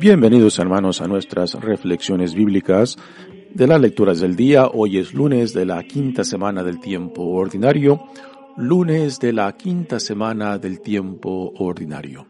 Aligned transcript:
Bienvenidos 0.00 0.60
hermanos 0.60 1.00
a 1.00 1.08
nuestras 1.08 1.54
reflexiones 1.54 2.32
bíblicas 2.32 2.96
de 3.52 3.66
las 3.66 3.80
lecturas 3.80 4.20
del 4.20 4.36
día. 4.36 4.68
Hoy 4.68 4.98
es 4.98 5.12
lunes 5.12 5.52
de 5.52 5.66
la 5.66 5.82
quinta 5.82 6.22
semana 6.22 6.62
del 6.62 6.78
tiempo 6.78 7.24
ordinario. 7.24 8.04
Lunes 8.56 9.18
de 9.18 9.32
la 9.32 9.56
quinta 9.56 9.98
semana 9.98 10.56
del 10.58 10.82
tiempo 10.82 11.52
ordinario. 11.56 12.28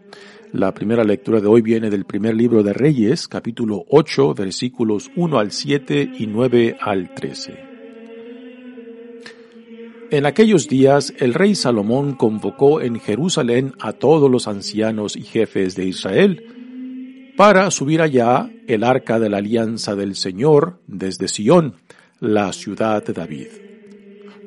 La 0.55 0.73
primera 0.73 1.05
lectura 1.05 1.43
de 1.43 1.47
hoy 1.47 1.61
viene 1.61 1.91
del 1.91 2.07
primer 2.07 2.35
libro 2.35 2.63
de 2.63 2.73
Reyes, 2.73 3.29
capítulo 3.29 3.85
8, 3.91 4.33
versículos 4.33 5.11
1 5.15 5.39
al 5.39 5.53
7 5.53 6.13
y 6.21 6.27
9 6.27 6.79
al 6.81 7.13
13. 7.13 7.59
En 10.11 10.25
aquellos 10.25 10.69
días 10.69 11.13
el 11.19 11.35
rey 11.35 11.55
Salomón 11.55 12.15
convocó 12.15 12.81
en 12.81 12.99
Jerusalén 12.99 13.75
a 13.79 13.93
todos 13.93 14.31
los 14.31 14.49
ancianos 14.49 15.17
y 15.17 15.23
jefes 15.23 15.77
de 15.77 15.85
Israel, 15.85 16.58
para 17.39 17.71
subir 17.71 18.03
allá 18.03 18.51
el 18.67 18.83
arca 18.83 19.21
de 19.21 19.29
la 19.29 19.37
alianza 19.37 19.95
del 19.95 20.17
Señor 20.17 20.81
desde 20.89 21.29
Sión, 21.29 21.77
la 22.19 22.53
ciudad 22.53 23.05
de 23.05 23.13
David. 23.13 23.47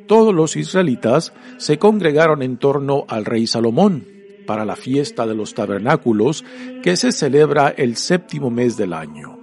Todos 0.07 0.35
los 0.35 0.57
israelitas 0.57 1.31
se 1.55 1.79
congregaron 1.79 2.41
en 2.41 2.57
torno 2.57 3.05
al 3.07 3.23
rey 3.23 3.47
Salomón 3.47 4.05
para 4.45 4.65
la 4.65 4.75
fiesta 4.75 5.25
de 5.25 5.35
los 5.35 5.53
tabernáculos 5.53 6.43
que 6.83 6.97
se 6.97 7.13
celebra 7.13 7.69
el 7.69 7.95
séptimo 7.95 8.49
mes 8.49 8.75
del 8.75 8.91
año. 8.91 9.39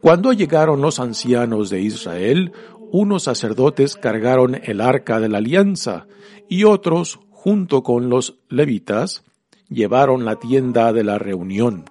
Cuando 0.00 0.32
llegaron 0.32 0.80
los 0.80 0.98
ancianos 0.98 1.68
de 1.68 1.82
Israel, 1.82 2.52
unos 2.90 3.24
sacerdotes 3.24 3.96
cargaron 3.96 4.58
el 4.64 4.80
arca 4.80 5.20
de 5.20 5.28
la 5.28 5.38
alianza 5.38 6.06
y 6.48 6.64
otros, 6.64 7.20
junto 7.28 7.82
con 7.82 8.08
los 8.08 8.38
levitas, 8.48 9.24
llevaron 9.68 10.24
la 10.24 10.36
tienda 10.36 10.94
de 10.94 11.04
la 11.04 11.18
reunión 11.18 11.84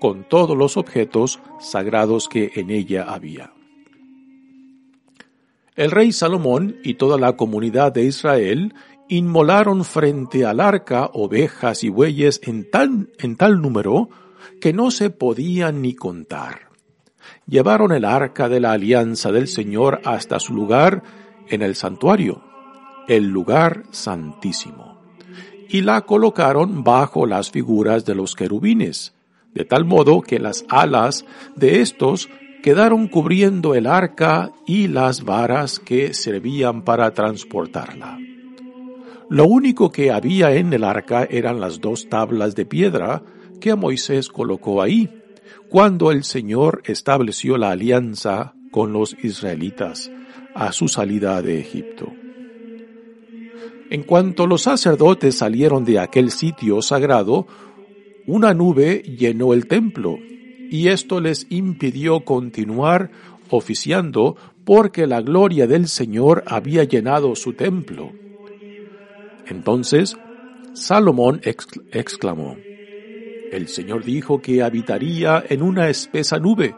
con 0.00 0.24
todos 0.28 0.56
los 0.56 0.76
objetos 0.76 1.40
sagrados 1.60 2.28
que 2.28 2.50
en 2.56 2.70
ella 2.70 3.04
había. 3.04 3.52
El 5.76 5.92
rey 5.92 6.12
Salomón 6.12 6.76
y 6.82 6.94
toda 6.94 7.16
la 7.16 7.36
comunidad 7.36 7.92
de 7.92 8.04
Israel 8.04 8.74
inmolaron 9.08 9.84
frente 9.84 10.44
al 10.44 10.60
arca 10.60 11.10
ovejas 11.12 11.84
y 11.84 11.88
bueyes 11.88 12.40
en 12.44 12.68
tal, 12.70 13.10
en 13.18 13.36
tal 13.36 13.60
número 13.60 14.08
que 14.60 14.72
no 14.72 14.90
se 14.90 15.10
podían 15.10 15.82
ni 15.82 15.94
contar. 15.94 16.70
Llevaron 17.46 17.92
el 17.92 18.04
arca 18.04 18.48
de 18.48 18.60
la 18.60 18.72
alianza 18.72 19.32
del 19.32 19.48
Señor 19.48 20.00
hasta 20.04 20.38
su 20.38 20.54
lugar 20.54 21.02
en 21.48 21.62
el 21.62 21.74
santuario, 21.74 22.42
el 23.08 23.28
lugar 23.28 23.84
santísimo, 23.90 25.00
y 25.68 25.82
la 25.82 26.02
colocaron 26.02 26.84
bajo 26.84 27.26
las 27.26 27.50
figuras 27.50 28.04
de 28.04 28.14
los 28.14 28.34
querubines, 28.36 29.14
de 29.54 29.64
tal 29.64 29.84
modo 29.84 30.20
que 30.22 30.38
las 30.38 30.64
alas 30.68 31.24
de 31.56 31.80
estos 31.80 32.28
quedaron 32.62 33.08
cubriendo 33.08 33.74
el 33.74 33.86
arca 33.86 34.52
y 34.66 34.88
las 34.88 35.24
varas 35.24 35.78
que 35.78 36.14
servían 36.14 36.82
para 36.82 37.12
transportarla. 37.12 38.18
Lo 39.28 39.46
único 39.46 39.90
que 39.90 40.10
había 40.10 40.54
en 40.54 40.72
el 40.72 40.84
arca 40.84 41.24
eran 41.24 41.60
las 41.60 41.80
dos 41.80 42.08
tablas 42.08 42.54
de 42.54 42.66
piedra 42.66 43.22
que 43.60 43.74
Moisés 43.76 44.28
colocó 44.28 44.82
ahí, 44.82 45.08
cuando 45.68 46.10
el 46.10 46.24
Señor 46.24 46.82
estableció 46.84 47.56
la 47.56 47.70
alianza 47.70 48.54
con 48.72 48.92
los 48.92 49.16
israelitas 49.22 50.10
a 50.54 50.72
su 50.72 50.88
salida 50.88 51.42
de 51.42 51.60
Egipto. 51.60 52.12
En 53.90 54.04
cuanto 54.04 54.46
los 54.46 54.62
sacerdotes 54.62 55.38
salieron 55.38 55.84
de 55.84 55.98
aquel 55.98 56.30
sitio 56.30 56.80
sagrado, 56.80 57.46
una 58.26 58.54
nube 58.54 59.02
llenó 59.02 59.54
el 59.54 59.66
templo 59.66 60.18
y 60.70 60.88
esto 60.88 61.20
les 61.20 61.46
impidió 61.50 62.20
continuar 62.20 63.10
oficiando 63.50 64.36
porque 64.64 65.06
la 65.06 65.20
gloria 65.20 65.66
del 65.66 65.88
Señor 65.88 66.44
había 66.46 66.84
llenado 66.84 67.34
su 67.34 67.54
templo. 67.54 68.12
Entonces 69.46 70.16
Salomón 70.72 71.40
exclamó, 71.44 72.56
El 73.50 73.66
Señor 73.66 74.04
dijo 74.04 74.40
que 74.40 74.62
habitaría 74.62 75.42
en 75.48 75.62
una 75.62 75.88
espesa 75.88 76.38
nube. 76.38 76.76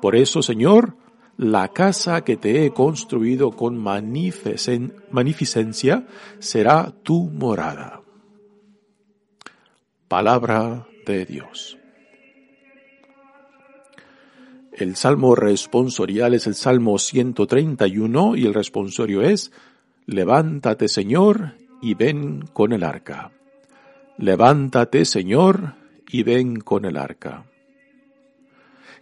Por 0.00 0.16
eso, 0.16 0.40
Señor, 0.42 0.96
la 1.36 1.68
casa 1.68 2.24
que 2.24 2.36
te 2.36 2.64
he 2.64 2.70
construido 2.70 3.50
con 3.52 3.76
magnificencia 3.76 6.06
será 6.38 6.94
tu 7.02 7.28
morada. 7.30 7.97
Palabra 10.08 10.86
de 11.04 11.26
Dios. 11.26 11.76
El 14.72 14.96
salmo 14.96 15.34
responsorial 15.34 16.32
es 16.32 16.46
el 16.46 16.54
salmo 16.54 16.98
131 16.98 18.36
y 18.36 18.46
el 18.46 18.54
responsorio 18.54 19.20
es, 19.20 19.52
Levántate 20.06 20.88
Señor 20.88 21.56
y 21.82 21.92
ven 21.92 22.46
con 22.54 22.72
el 22.72 22.84
arca. 22.84 23.32
Levántate 24.16 25.04
Señor 25.04 25.74
y 26.08 26.22
ven 26.22 26.60
con 26.60 26.86
el 26.86 26.96
arca. 26.96 27.44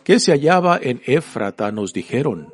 Que 0.03 0.19
se 0.19 0.33
hallaba 0.33 0.77
en 0.83 1.03
Éfrata 1.06 1.71
nos 1.71 1.93
dijeron, 1.93 2.53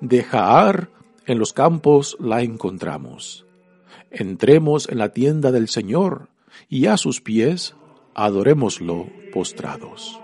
de 0.00 0.22
Jaar 0.24 0.90
en 1.24 1.38
los 1.38 1.54
campos 1.54 2.18
la 2.20 2.42
encontramos. 2.42 3.46
Entremos 4.10 4.90
en 4.90 4.98
la 4.98 5.08
tienda 5.08 5.52
del 5.52 5.68
Señor 5.68 6.28
y 6.68 6.84
a 6.84 6.98
sus 6.98 7.22
pies 7.22 7.74
adorémoslo 8.14 9.06
postrados. 9.32 10.20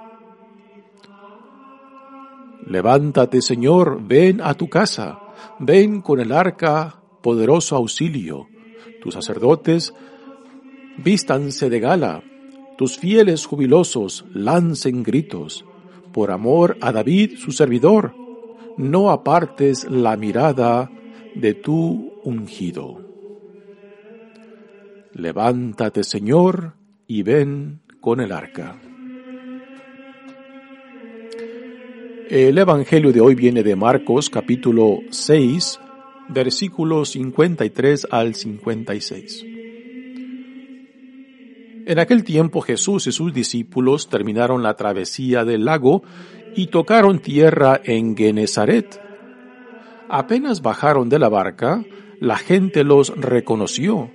Levántate, 2.67 3.43
Señor, 3.43 4.01
ven 4.03 4.41
a 4.43 4.55
tu 4.55 4.69
casa, 4.69 5.19
ven 5.59 6.03
con 6.03 6.21
el 6.21 6.33
arca, 6.33 7.01
poderoso 7.23 7.77
auxilio. 7.77 8.49
Tus 9.01 9.15
sacerdotes 9.15 9.95
vístanse 10.99 11.71
de 11.71 11.81
gala, 11.81 12.23
tus 12.77 12.99
fieles 12.99 13.47
jubilosos 13.47 14.25
lancen 14.33 15.03
gritos. 15.03 15.65
Por 16.13 16.31
amor 16.31 16.77
a 16.81 16.93
David, 16.93 17.39
su 17.39 17.53
servidor, 17.53 18.15
no 18.77 19.11
apartes 19.11 19.85
la 19.91 20.17
mirada 20.17 20.91
de 21.35 21.55
tu 21.55 22.13
ungido. 22.25 22.99
Levántate, 25.13 26.05
Señor, 26.05 26.75
y 27.11 27.25
ven 27.25 27.81
con 28.01 28.21
el 28.21 28.31
arca. 28.31 28.81
El 32.29 32.57
Evangelio 32.57 33.13
de 33.13 33.21
hoy 33.21 33.35
viene 33.35 33.65
de 33.65 33.75
Marcos 33.75 34.31
capítulo 34.31 35.01
6, 35.11 35.81
versículos 36.29 37.11
53 37.11 38.07
al 38.13 38.37
56. 38.37 39.45
En 41.87 41.99
aquel 41.99 42.23
tiempo 42.23 42.61
Jesús 42.61 43.09
y 43.09 43.11
sus 43.11 43.35
discípulos 43.35 44.09
terminaron 44.09 44.63
la 44.63 44.77
travesía 44.77 45.45
del 45.45 45.65
lago 45.65 46.05
y 46.55 46.69
tocaron 46.69 47.19
tierra 47.19 47.81
en 47.83 48.17
Genezaret. 48.17 49.03
Apenas 50.09 50.63
bajaron 50.63 51.09
de 51.09 51.19
la 51.19 51.29
barca, 51.29 51.85
la 52.21 52.37
gente 52.37 52.85
los 52.85 53.13
reconoció 53.17 54.13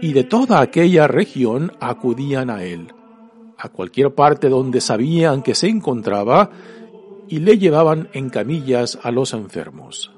y 0.00 0.12
de 0.12 0.24
toda 0.24 0.60
aquella 0.60 1.06
región 1.08 1.72
acudían 1.80 2.50
a 2.50 2.64
él, 2.64 2.92
a 3.56 3.68
cualquier 3.68 4.14
parte 4.14 4.48
donde 4.48 4.80
sabían 4.80 5.42
que 5.42 5.54
se 5.54 5.68
encontraba, 5.68 6.50
y 7.28 7.40
le 7.40 7.58
llevaban 7.58 8.08
en 8.12 8.30
camillas 8.30 8.98
a 9.02 9.10
los 9.10 9.34
enfermos. 9.34 10.12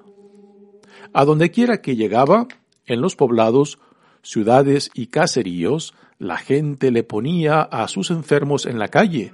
A 1.13 1.25
donde 1.25 1.51
quiera 1.51 1.81
que 1.81 1.97
llegaba, 1.97 2.47
en 2.87 3.01
los 3.01 3.17
poblados, 3.17 3.79
ciudades 4.23 4.91
y 4.95 5.07
caseríos, 5.07 5.95
la 6.19 6.37
gente 6.37 6.91
le 6.91 7.03
ponía 7.03 7.63
a 7.63 7.89
sus 7.89 8.11
enfermos 8.11 8.67
en 8.67 8.79
la 8.79 8.89
calle 8.89 9.33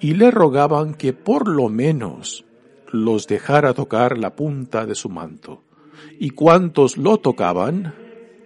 y 0.00 0.14
le 0.14 0.30
rogaban 0.30 0.94
que 0.94 1.12
por 1.12 1.48
lo 1.48 1.68
menos 1.68 2.44
los 2.90 3.26
dejara 3.26 3.74
tocar 3.74 4.16
la 4.16 4.34
punta 4.36 4.86
de 4.86 4.94
su 4.94 5.08
manto. 5.08 5.62
Y 6.18 6.30
cuantos 6.30 6.96
lo 6.96 7.18
tocaban, 7.18 7.94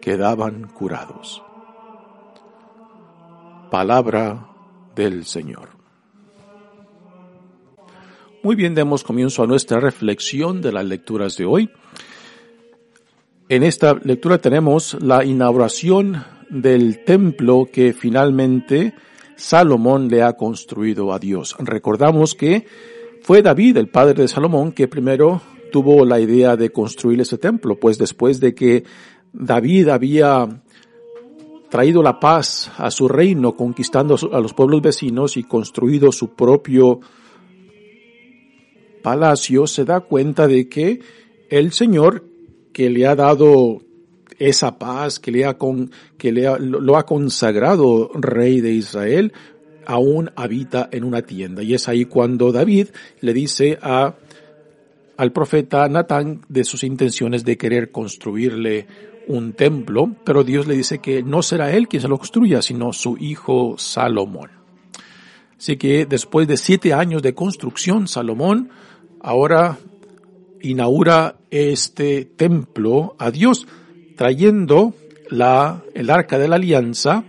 quedaban 0.02 0.64
curados. 0.64 1.43
Palabra 3.70 4.49
del 4.94 5.25
Señor. 5.25 5.70
Muy 8.43 8.56
bien, 8.56 8.75
demos 8.75 9.04
comienzo 9.04 9.44
a 9.44 9.46
nuestra 9.46 9.78
reflexión 9.78 10.60
de 10.60 10.72
las 10.72 10.84
lecturas 10.84 11.37
de 11.37 11.46
hoy. 11.46 11.70
En 13.49 13.62
esta 13.62 13.94
lectura 14.02 14.38
tenemos 14.38 15.00
la 15.00 15.25
inauguración 15.25 16.25
del 16.50 17.05
templo 17.05 17.69
que 17.72 17.93
finalmente 17.93 18.94
Salomón 19.37 20.08
le 20.08 20.22
ha 20.22 20.32
construido 20.32 21.12
a 21.12 21.20
Dios. 21.20 21.55
Recordamos 21.60 22.34
que 22.34 22.66
fue 23.22 23.40
David, 23.40 23.76
el 23.76 23.88
padre 23.88 24.22
de 24.22 24.28
Salomón, 24.28 24.72
que 24.72 24.88
primero 24.88 25.40
tuvo 25.70 26.05
la 26.05 26.19
idea 26.19 26.56
de 26.56 26.70
construir 26.70 27.20
ese 27.20 27.38
templo, 27.38 27.78
pues 27.78 27.96
después 27.98 28.40
de 28.40 28.55
que 28.55 28.84
David 29.32 29.88
había 29.88 30.49
traído 31.70 32.02
la 32.02 32.20
paz 32.20 32.70
a 32.76 32.90
su 32.90 33.08
reino, 33.08 33.56
conquistando 33.56 34.17
a 34.32 34.40
los 34.40 34.52
pueblos 34.52 34.82
vecinos 34.82 35.37
y 35.37 35.44
construido 35.44 36.12
su 36.12 36.34
propio 36.34 37.00
palacio, 39.02 39.67
se 39.67 39.84
da 39.84 40.00
cuenta 40.00 40.46
de 40.46 40.69
que 40.69 41.00
el 41.49 41.73
Señor 41.73 42.25
que 42.73 42.90
le 42.90 43.06
ha 43.06 43.17
dado 43.17 43.82
esa 44.38 44.79
paz, 44.79 45.19
que 45.19 45.31
le 45.31 45.44
ha 45.44 45.58
con, 45.58 45.90
que 46.17 46.32
le 46.32 46.58
lo 46.58 46.96
ha 46.96 47.06
consagrado 47.06 48.11
rey 48.14 48.61
de 48.61 48.73
Israel, 48.73 49.32
aún 49.87 50.31
habita 50.37 50.88
en 50.93 51.05
una 51.05 51.23
tienda. 51.23 51.62
Y 51.62 51.75
es 51.75 51.88
ahí 51.88 52.05
cuando 52.05 52.52
David 52.52 52.88
le 53.20 53.32
dice 53.32 53.79
a, 53.82 54.14
al 55.17 55.32
profeta 55.32 55.88
Natán 55.88 56.43
de 56.49 56.64
sus 56.64 56.84
intenciones 56.84 57.44
de 57.44 57.56
querer 57.56 57.90
construirle 57.90 58.87
un 59.28 59.52
templo, 59.52 60.14
pero 60.24 60.44
Dios 60.44 60.66
le 60.66 60.74
dice 60.74 60.98
que 60.98 61.22
no 61.22 61.42
será 61.42 61.72
él 61.72 61.88
quien 61.88 62.02
se 62.02 62.08
lo 62.08 62.19
construya, 62.19 62.62
sino 62.62 62.92
su 62.92 63.16
hijo 63.19 63.76
Salomón. 63.78 64.50
Así 65.58 65.76
que 65.76 66.06
después 66.06 66.48
de 66.48 66.56
siete 66.56 66.92
años 66.92 67.22
de 67.22 67.34
construcción, 67.34 68.08
Salomón 68.08 68.70
ahora 69.20 69.78
inaugura 70.60 71.36
este 71.50 72.24
templo 72.24 73.14
a 73.19 73.30
Dios, 73.30 73.66
trayendo 74.16 74.94
la, 75.30 75.82
el 75.94 76.10
arca 76.10 76.38
de 76.38 76.48
la 76.48 76.56
alianza 76.56 77.24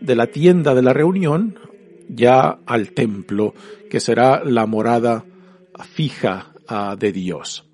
de 0.00 0.14
la 0.14 0.26
tienda 0.26 0.74
de 0.74 0.82
la 0.82 0.92
reunión 0.92 1.58
ya 2.08 2.58
al 2.66 2.92
templo, 2.92 3.54
que 3.90 4.00
será 4.00 4.44
la 4.44 4.66
morada 4.66 5.24
fija 5.94 6.52
uh, 6.70 6.96
de 6.96 7.12
Dios. 7.12 7.64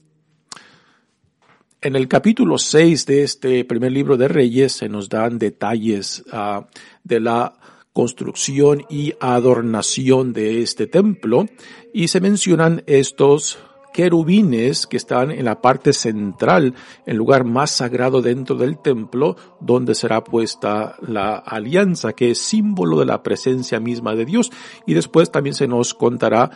En 1.83 1.97
el 1.97 2.09
capítulo 2.09 2.59
6 2.59 3.07
de 3.07 3.23
este 3.23 3.65
primer 3.65 3.91
libro 3.91 4.19
de 4.19 4.29
Reyes 4.29 4.73
se 4.73 4.91
nos 4.91 5.09
dan 5.09 5.39
detalles 5.39 6.23
uh, 6.31 6.67
de 7.05 7.21
la 7.21 7.55
construcción 7.95 8.85
y 8.91 9.15
adornación 9.19 10.35
de 10.35 10.61
este 10.61 10.87
templo 10.87 11.47
y 11.95 12.09
se 12.09 12.21
mencionan 12.21 12.83
estos 12.87 13.59
querubines 13.95 14.87
que 14.87 14.99
están 14.99 15.31
en 15.31 15.47
la 15.47 15.63
parte 15.63 15.95
central, 15.95 16.75
el 17.07 17.17
lugar 17.17 17.45
más 17.45 17.71
sagrado 17.71 18.21
dentro 18.21 18.57
del 18.57 18.79
templo, 18.79 19.37
donde 19.59 19.95
será 19.95 20.23
puesta 20.23 20.97
la 21.01 21.37
alianza, 21.37 22.13
que 22.13 22.33
es 22.33 22.39
símbolo 22.41 23.01
de 23.01 23.07
la 23.07 23.23
presencia 23.23 23.81
misma 23.81 24.15
de 24.15 24.27
Dios. 24.27 24.53
Y 24.87 24.93
después 24.93 25.33
también 25.33 25.55
se 25.55 25.67
nos 25.67 25.95
contará 25.95 26.51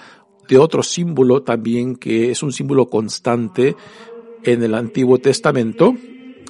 de 0.49 0.59
otro 0.59 0.82
símbolo 0.82 1.43
también 1.43 1.97
que 1.97 2.31
es 2.31 2.43
un 2.43 2.53
símbolo 2.53 2.91
constante 2.91 3.75
en 4.44 4.62
el 4.62 4.75
Antiguo 4.75 5.19
Testamento, 5.19 5.94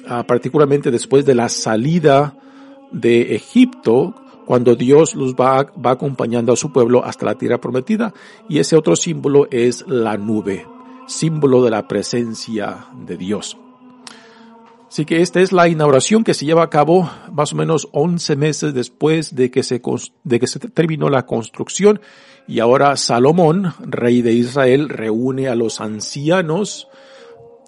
ah, 0.07 0.25
particularmente 0.27 0.91
después 0.91 1.25
de 1.25 1.35
la 1.35 1.49
salida 1.49 2.37
de 2.91 3.35
Egipto, 3.35 4.15
cuando 4.45 4.75
Dios 4.75 5.15
los 5.15 5.33
va, 5.33 5.71
acompañando 5.83 6.53
a 6.53 6.55
su 6.55 6.71
pueblo 6.71 7.03
hasta 7.03 7.25
la 7.25 7.35
tierra 7.35 7.59
prometida. 7.59 8.13
Y 8.47 8.59
ese 8.59 8.75
otro 8.75 8.95
símbolo 8.95 9.47
es 9.49 9.85
la 9.87 10.17
nube, 10.17 10.65
símbolo 11.07 11.63
de 11.63 11.71
la 11.71 11.87
presencia 11.87 12.87
de 13.05 13.17
Dios. 13.17 13.57
Así 14.87 15.03
que 15.03 15.21
esta 15.21 15.41
es 15.41 15.51
la 15.51 15.67
inauguración 15.67 16.23
que 16.23 16.33
se 16.33 16.45
lleva 16.45 16.63
a 16.63 16.69
cabo 16.69 17.09
más 17.31 17.51
o 17.51 17.55
menos 17.55 17.89
11 17.91 18.35
meses 18.37 18.73
después 18.73 19.35
de 19.35 19.51
que 19.51 19.63
se 19.63 19.79
terminó 20.73 21.09
la 21.09 21.25
construcción 21.25 21.99
y 22.47 22.59
ahora 22.59 22.95
Salomón, 22.95 23.73
rey 23.79 24.21
de 24.21 24.33
Israel, 24.33 24.89
reúne 24.89 25.47
a 25.47 25.55
los 25.55 25.81
ancianos 25.81 26.87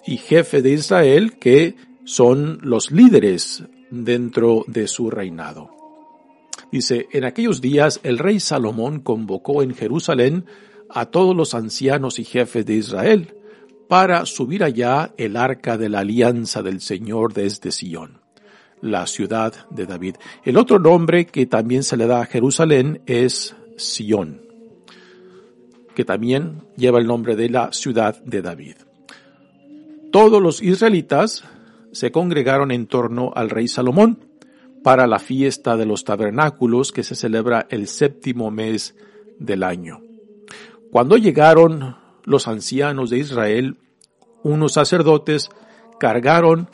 y 0.08 0.16
jefes 0.16 0.62
de 0.62 0.70
Israel 0.70 1.34
que 1.38 1.76
son 2.04 2.60
los 2.62 2.90
líderes 2.90 3.64
dentro 3.90 4.64
de 4.66 4.88
su 4.88 5.10
reinado. 5.10 5.70
Dice, 6.72 7.08
en 7.12 7.24
aquellos 7.24 7.60
días 7.60 8.00
el 8.04 8.18
rey 8.18 8.40
Salomón 8.40 9.00
convocó 9.00 9.62
en 9.62 9.74
Jerusalén 9.74 10.46
a 10.88 11.06
todos 11.06 11.36
los 11.36 11.52
ancianos 11.52 12.18
y 12.18 12.24
jefes 12.24 12.64
de 12.64 12.74
Israel 12.74 13.34
para 13.86 14.24
subir 14.24 14.64
allá 14.64 15.12
el 15.18 15.36
arca 15.36 15.76
de 15.76 15.90
la 15.90 16.00
alianza 16.00 16.62
del 16.62 16.80
Señor 16.80 17.34
desde 17.34 17.70
Sión, 17.70 18.22
la 18.80 19.06
ciudad 19.06 19.68
de 19.68 19.84
David. 19.84 20.16
El 20.42 20.56
otro 20.56 20.78
nombre 20.78 21.26
que 21.26 21.44
también 21.44 21.82
se 21.82 21.98
le 21.98 22.06
da 22.06 22.22
a 22.22 22.26
Jerusalén 22.26 23.02
es 23.04 23.54
Sión, 23.76 24.40
que 25.94 26.06
también 26.06 26.62
lleva 26.78 26.98
el 26.98 27.06
nombre 27.06 27.36
de 27.36 27.50
la 27.50 27.72
ciudad 27.72 28.22
de 28.24 28.40
David. 28.40 28.87
Todos 30.10 30.40
los 30.42 30.62
israelitas 30.62 31.44
se 31.92 32.10
congregaron 32.10 32.70
en 32.70 32.86
torno 32.86 33.32
al 33.34 33.50
rey 33.50 33.68
Salomón 33.68 34.24
para 34.82 35.06
la 35.06 35.18
fiesta 35.18 35.76
de 35.76 35.84
los 35.84 36.04
tabernáculos 36.04 36.92
que 36.92 37.02
se 37.02 37.14
celebra 37.14 37.66
el 37.68 37.88
séptimo 37.88 38.50
mes 38.50 38.94
del 39.38 39.62
año. 39.62 40.00
Cuando 40.90 41.18
llegaron 41.18 41.96
los 42.24 42.48
ancianos 42.48 43.10
de 43.10 43.18
Israel, 43.18 43.76
unos 44.42 44.72
sacerdotes 44.72 45.50
cargaron 46.00 46.70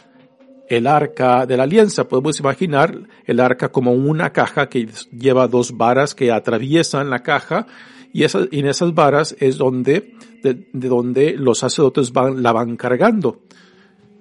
el 0.68 0.86
arca 0.86 1.46
de 1.46 1.56
la 1.56 1.64
alianza. 1.64 2.08
Podemos 2.08 2.38
imaginar 2.38 3.08
el 3.24 3.40
arca 3.40 3.70
como 3.70 3.92
una 3.92 4.32
caja 4.32 4.68
que 4.68 4.88
lleva 5.10 5.48
dos 5.48 5.76
varas 5.76 6.14
que 6.14 6.30
atraviesan 6.30 7.10
la 7.10 7.24
caja 7.24 7.66
y, 8.14 8.22
en 8.22 8.66
esas 8.66 8.94
varas 8.94 9.36
es 9.40 9.58
donde, 9.58 10.14
de, 10.42 10.68
donde 10.72 11.32
los 11.36 11.58
sacerdotes 11.58 12.12
van, 12.12 12.44
la 12.44 12.52
van 12.52 12.76
cargando. 12.76 13.40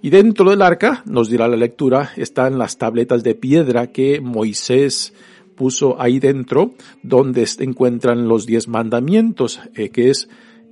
Y 0.01 0.09
dentro 0.09 0.49
del 0.49 0.63
arca, 0.63 1.03
nos 1.05 1.29
dirá 1.29 1.47
la 1.47 1.55
lectura, 1.55 2.09
están 2.17 2.57
las 2.57 2.79
tabletas 2.79 3.23
de 3.23 3.35
piedra 3.35 3.91
que 3.91 4.19
Moisés 4.19 5.13
puso 5.55 6.01
ahí 6.01 6.19
dentro, 6.19 6.73
donde 7.03 7.45
se 7.45 7.63
encuentran 7.63 8.27
los 8.27 8.47
diez 8.47 8.67
mandamientos, 8.67 9.59
eh, 9.75 9.89
que 9.89 10.09
es 10.09 10.27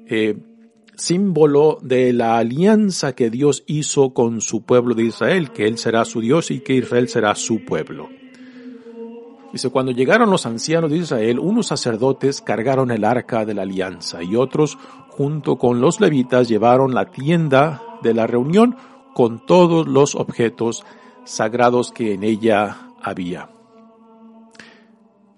eh, 0.08 0.36
símbolo 0.96 1.78
de 1.84 2.14
la 2.14 2.40
alianza 2.40 3.14
que 3.14 3.30
Dios 3.30 3.64
hizo 3.68 4.16
con 4.16 4.42
su 4.42 4.66
pueblo 4.66 4.96
de 4.96 5.04
Israel, 5.04 5.52
que 5.52 5.68
Él 5.68 5.78
será 5.78 6.06
su 6.06 6.22
Dios 6.22 6.50
y 6.50 6.62
que 6.62 6.74
Israel 6.74 7.08
será 7.08 7.36
su 7.36 7.64
pueblo. 7.64 8.10
Dice, 9.52 9.70
cuando 9.70 9.92
llegaron 9.92 10.30
los 10.30 10.46
ancianos 10.46 10.90
de 10.92 10.98
Israel, 10.98 11.40
unos 11.40 11.68
sacerdotes 11.68 12.42
cargaron 12.42 12.90
el 12.90 13.04
arca 13.04 13.46
de 13.46 13.54
la 13.54 13.64
alianza 13.64 14.24
y 14.24 14.36
otros, 14.36 14.78
junto 15.10 15.58
con 15.58 15.82
los 15.82 16.00
levitas, 16.00 16.48
llevaron 16.48 16.94
la 16.94 17.12
tienda 17.12 17.82
de 18.02 18.14
la 18.14 18.28
reunión 18.28 18.78
con 19.14 19.46
todos 19.46 19.88
los 19.88 20.16
objetos 20.16 20.86
sagrados 21.26 21.92
que 21.92 22.14
en 22.14 22.24
ella 22.24 22.94
había. 23.02 23.50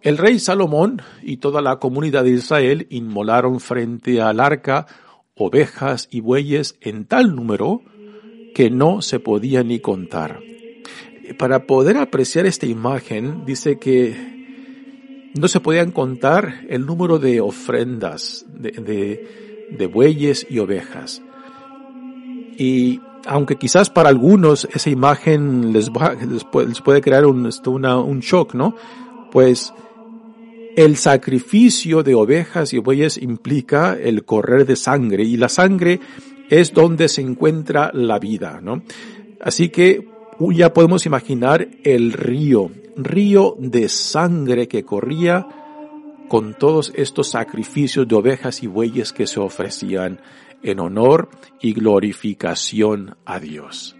El 0.01 0.17
rey 0.17 0.37
Salomón 0.37 1.01
y 1.21 1.37
toda 1.37 1.61
la 1.61 1.79
comunidad 1.79 2.23
de 2.23 2.31
Israel 2.31 2.87
inmolaron 2.89 3.59
frente 3.59 4.21
al 4.21 4.39
arca 4.39 4.85
ovejas 5.35 6.07
y 6.11 6.19
bueyes 6.19 6.75
en 6.81 7.05
tal 7.05 7.35
número 7.35 7.81
que 8.53 8.69
no 8.69 9.01
se 9.01 9.19
podía 9.19 9.63
ni 9.63 9.79
contar. 9.79 10.39
Para 11.37 11.65
poder 11.65 11.97
apreciar 11.97 12.45
esta 12.45 12.65
imagen, 12.65 13.45
dice 13.45 13.79
que 13.79 14.33
no 15.35 15.47
se 15.47 15.59
podían 15.59 15.91
contar 15.91 16.65
el 16.69 16.85
número 16.85 17.17
de 17.17 17.41
ofrendas 17.41 18.45
de, 18.53 19.25
de, 19.71 19.87
bueyes 19.87 20.45
y 20.49 20.59
ovejas. 20.59 21.21
Y 22.57 22.99
aunque 23.25 23.55
quizás 23.55 23.89
para 23.89 24.09
algunos 24.09 24.67
esa 24.73 24.89
imagen 24.89 25.73
les, 25.73 25.89
les, 26.27 26.43
puede, 26.81 27.01
crear 27.01 27.25
un, 27.25 27.49
un 27.65 28.19
shock, 28.19 28.53
¿no? 28.53 28.75
Pues 29.31 29.73
el 30.75 30.97
sacrificio 30.97 32.03
de 32.03 32.15
ovejas 32.15 32.73
y 32.73 32.79
bueyes 32.79 33.17
implica 33.17 33.97
el 33.99 34.25
correr 34.25 34.65
de 34.65 34.75
sangre 34.75 35.23
y 35.23 35.37
la 35.37 35.49
sangre 35.49 35.99
es 36.49 36.73
donde 36.73 37.07
se 37.07 37.21
encuentra 37.21 37.91
la 37.93 38.19
vida, 38.19 38.59
¿no? 38.61 38.83
Así 39.39 39.69
que 39.69 40.12
ya 40.51 40.73
podemos 40.73 41.05
imaginar 41.05 41.67
el 41.83 42.13
río, 42.13 42.71
río 42.95 43.55
de 43.59 43.89
sangre 43.89 44.67
que 44.67 44.83
corría 44.83 45.47
con 46.27 46.55
todos 46.55 46.91
estos 46.95 47.29
sacrificios 47.29 48.07
de 48.07 48.15
ovejas 48.15 48.63
y 48.63 48.67
bueyes 48.67 49.13
que 49.13 49.27
se 49.27 49.39
ofrecían 49.39 50.19
en 50.63 50.79
honor 50.79 51.29
y 51.61 51.73
glorificación 51.73 53.15
a 53.25 53.39
Dios. 53.39 53.95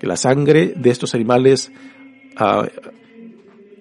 Que 0.00 0.06
la 0.06 0.16
sangre 0.16 0.74
de 0.76 0.90
estos 0.90 1.14
animales 1.14 1.70
uh, 2.40 2.66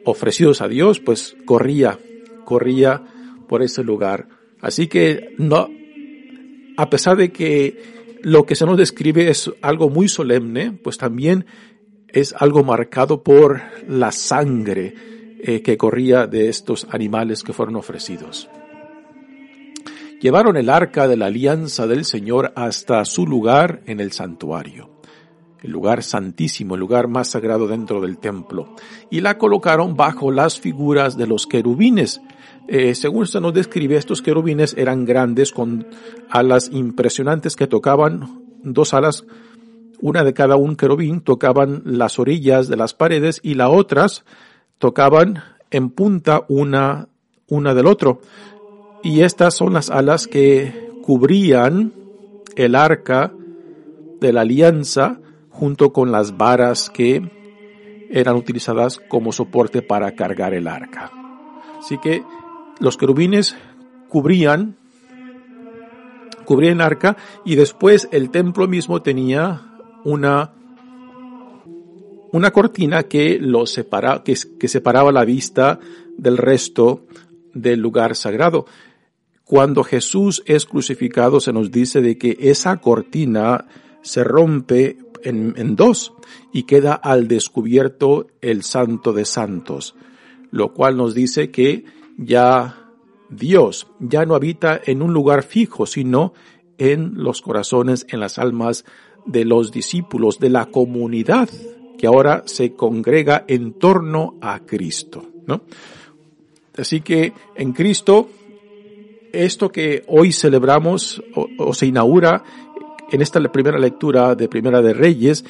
ofrecidos 0.03 0.61
a 0.61 0.67
Dios, 0.67 0.99
pues 0.99 1.35
corría, 1.45 1.97
corría 2.43 3.03
por 3.47 3.63
ese 3.63 3.83
lugar. 3.83 4.27
Así 4.61 4.87
que 4.87 5.33
no, 5.37 5.69
a 6.77 6.89
pesar 6.89 7.17
de 7.17 7.31
que 7.31 8.04
lo 8.25 8.47
que 8.47 8.55
se 8.55 8.65
nos 8.65 8.75
describe 8.75 9.29
es 9.29 9.51
algo 9.61 9.87
muy 9.91 10.09
solemne, 10.09 10.71
pues 10.71 10.97
también 10.97 11.45
es 12.07 12.33
algo 12.35 12.63
marcado 12.63 13.21
por 13.21 13.61
la 13.87 14.11
sangre 14.11 14.95
eh, 15.39 15.61
que 15.61 15.77
corría 15.77 16.25
de 16.25 16.49
estos 16.49 16.87
animales 16.89 17.43
que 17.43 17.53
fueron 17.53 17.75
ofrecidos. 17.75 18.49
Llevaron 20.19 20.57
el 20.57 20.71
arca 20.71 21.07
de 21.07 21.17
la 21.17 21.27
alianza 21.27 21.85
del 21.85 22.03
Señor 22.03 22.51
hasta 22.55 23.05
su 23.05 23.27
lugar 23.27 23.83
en 23.85 23.99
el 23.99 24.11
santuario, 24.11 24.89
el 25.65 25.71
lugar 25.71 26.03
santísimo, 26.03 26.75
el 26.75 26.79
lugar 26.79 27.07
más 27.07 27.29
sagrado 27.29 27.67
dentro 27.67 28.01
del 28.01 28.17
templo, 28.19 28.75
y 29.09 29.21
la 29.21 29.37
colocaron 29.37 29.95
bajo 29.95 30.31
las 30.31 30.59
figuras 30.59 31.17
de 31.17 31.27
los 31.27 31.47
querubines. 31.47 32.21
Eh, 32.67 32.95
según 32.95 33.27
se 33.27 33.41
nos 33.41 33.53
describe, 33.53 33.95
estos 33.95 34.21
querubines 34.21 34.75
eran 34.77 35.05
grandes 35.05 35.51
con 35.51 35.87
alas 36.29 36.69
impresionantes 36.71 37.55
que 37.55 37.67
tocaban 37.67 38.43
dos 38.63 38.93
alas 38.93 39.25
una 40.01 40.23
de 40.23 40.33
cada 40.33 40.55
un 40.55 40.75
querubín 40.75 41.21
tocaban 41.21 41.81
las 41.85 42.19
orillas 42.19 42.67
de 42.67 42.75
las 42.75 42.93
paredes 42.93 43.39
y 43.41 43.55
las 43.55 43.69
otras 43.71 44.25
tocaban 44.77 45.41
en 45.71 45.89
punta 45.89 46.43
una, 46.47 47.07
una 47.47 47.73
del 47.73 47.87
otro. 47.87 48.21
Y 49.03 49.21
estas 49.21 49.55
son 49.55 49.73
las 49.73 49.89
alas 49.89 50.27
que 50.27 50.91
cubrían 51.01 51.93
el 52.55 52.75
arca 52.75 53.31
de 54.19 54.33
la 54.33 54.41
alianza 54.41 55.19
junto 55.57 55.93
con 55.93 56.11
las 56.11 56.35
varas 56.35 56.89
que 56.89 57.31
eran 58.09 58.35
utilizadas 58.35 58.99
como 59.07 59.31
soporte 59.31 59.81
para 59.81 60.11
cargar 60.11 60.53
el 60.53 60.67
arca. 60.67 61.11
Así 61.79 61.97
que 61.97 62.23
los 62.79 62.97
querubines 62.97 63.55
cubrían 64.09 64.75
cubrían 66.45 66.75
el 66.75 66.81
arca 66.81 67.15
y 67.45 67.55
después 67.55 68.07
el 68.11 68.29
templo 68.29 68.67
mismo 68.67 69.01
tenía 69.01 69.61
una, 70.03 70.53
una 72.31 72.51
cortina 72.51 73.03
que, 73.03 73.39
lo 73.39 73.65
separa, 73.65 74.23
que, 74.23 74.35
que 74.59 74.67
separaba 74.67 75.11
la 75.11 75.25
vista 75.25 75.79
del 76.17 76.37
resto 76.37 77.05
del 77.53 77.79
lugar 77.79 78.15
sagrado. 78.15 78.65
Cuando 79.45 79.83
Jesús 79.83 80.43
es 80.45 80.65
crucificado 80.65 81.39
se 81.39 81.53
nos 81.53 81.71
dice 81.71 82.01
de 82.01 82.17
que 82.17 82.37
esa 82.39 82.77
cortina 82.77 83.65
se 84.01 84.23
rompe 84.23 84.97
en, 85.25 85.75
dos 85.75 86.13
y 86.53 86.63
queda 86.63 86.93
al 86.93 87.27
descubierto 87.27 88.27
el 88.41 88.63
santo 88.63 89.11
de 89.13 89.25
santos, 89.25 89.95
lo 90.51 90.73
cual 90.73 90.97
nos 90.97 91.13
dice 91.13 91.51
que 91.51 91.85
ya 92.17 92.91
Dios 93.29 93.87
ya 93.99 94.25
no 94.25 94.35
habita 94.35 94.79
en 94.85 95.01
un 95.01 95.13
lugar 95.13 95.43
fijo, 95.43 95.85
sino 95.85 96.33
en 96.77 97.13
los 97.15 97.41
corazones, 97.41 98.05
en 98.09 98.19
las 98.19 98.37
almas 98.37 98.85
de 99.25 99.45
los 99.45 99.71
discípulos, 99.71 100.39
de 100.39 100.49
la 100.49 100.67
comunidad 100.67 101.49
que 101.97 102.07
ahora 102.07 102.43
se 102.45 102.73
congrega 102.73 103.45
en 103.47 103.73
torno 103.73 104.35
a 104.41 104.59
Cristo, 104.59 105.25
¿no? 105.47 105.61
Así 106.77 107.01
que 107.01 107.33
en 107.55 107.71
Cristo, 107.71 108.29
esto 109.31 109.71
que 109.71 110.03
hoy 110.07 110.33
celebramos 110.33 111.23
o, 111.57 111.73
se 111.73 111.85
inaugura 111.85 112.43
en 113.11 113.21
esta 113.21 113.39
primera 113.51 113.77
lectura 113.77 114.35
de 114.35 114.47
Primera 114.47 114.81
de 114.81 114.93
Reyes, 114.93 115.45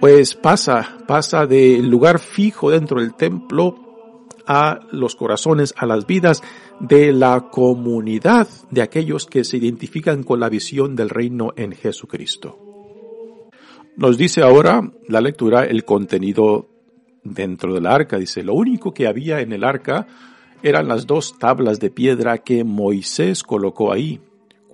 pues 0.00 0.34
pasa, 0.34 0.98
pasa 1.06 1.46
del 1.46 1.88
lugar 1.88 2.18
fijo 2.18 2.70
dentro 2.70 3.00
del 3.00 3.14
templo 3.14 4.26
a 4.46 4.80
los 4.92 5.16
corazones, 5.16 5.74
a 5.76 5.86
las 5.86 6.06
vidas 6.06 6.42
de 6.80 7.12
la 7.12 7.48
comunidad 7.50 8.48
de 8.70 8.82
aquellos 8.82 9.26
que 9.26 9.44
se 9.44 9.56
identifican 9.56 10.22
con 10.22 10.40
la 10.40 10.48
visión 10.48 10.96
del 10.96 11.10
reino 11.10 11.52
en 11.56 11.72
Jesucristo. 11.72 12.58
Nos 13.96 14.18
dice 14.18 14.42
ahora 14.42 14.82
la 15.08 15.20
lectura 15.20 15.64
el 15.64 15.84
contenido 15.84 16.68
dentro 17.22 17.72
del 17.72 17.86
arca. 17.86 18.18
Dice, 18.18 18.42
lo 18.42 18.54
único 18.54 18.92
que 18.92 19.06
había 19.06 19.40
en 19.40 19.52
el 19.52 19.64
arca 19.64 20.06
eran 20.62 20.88
las 20.88 21.06
dos 21.06 21.38
tablas 21.38 21.78
de 21.78 21.90
piedra 21.90 22.38
que 22.38 22.64
Moisés 22.64 23.42
colocó 23.42 23.92
ahí 23.92 24.20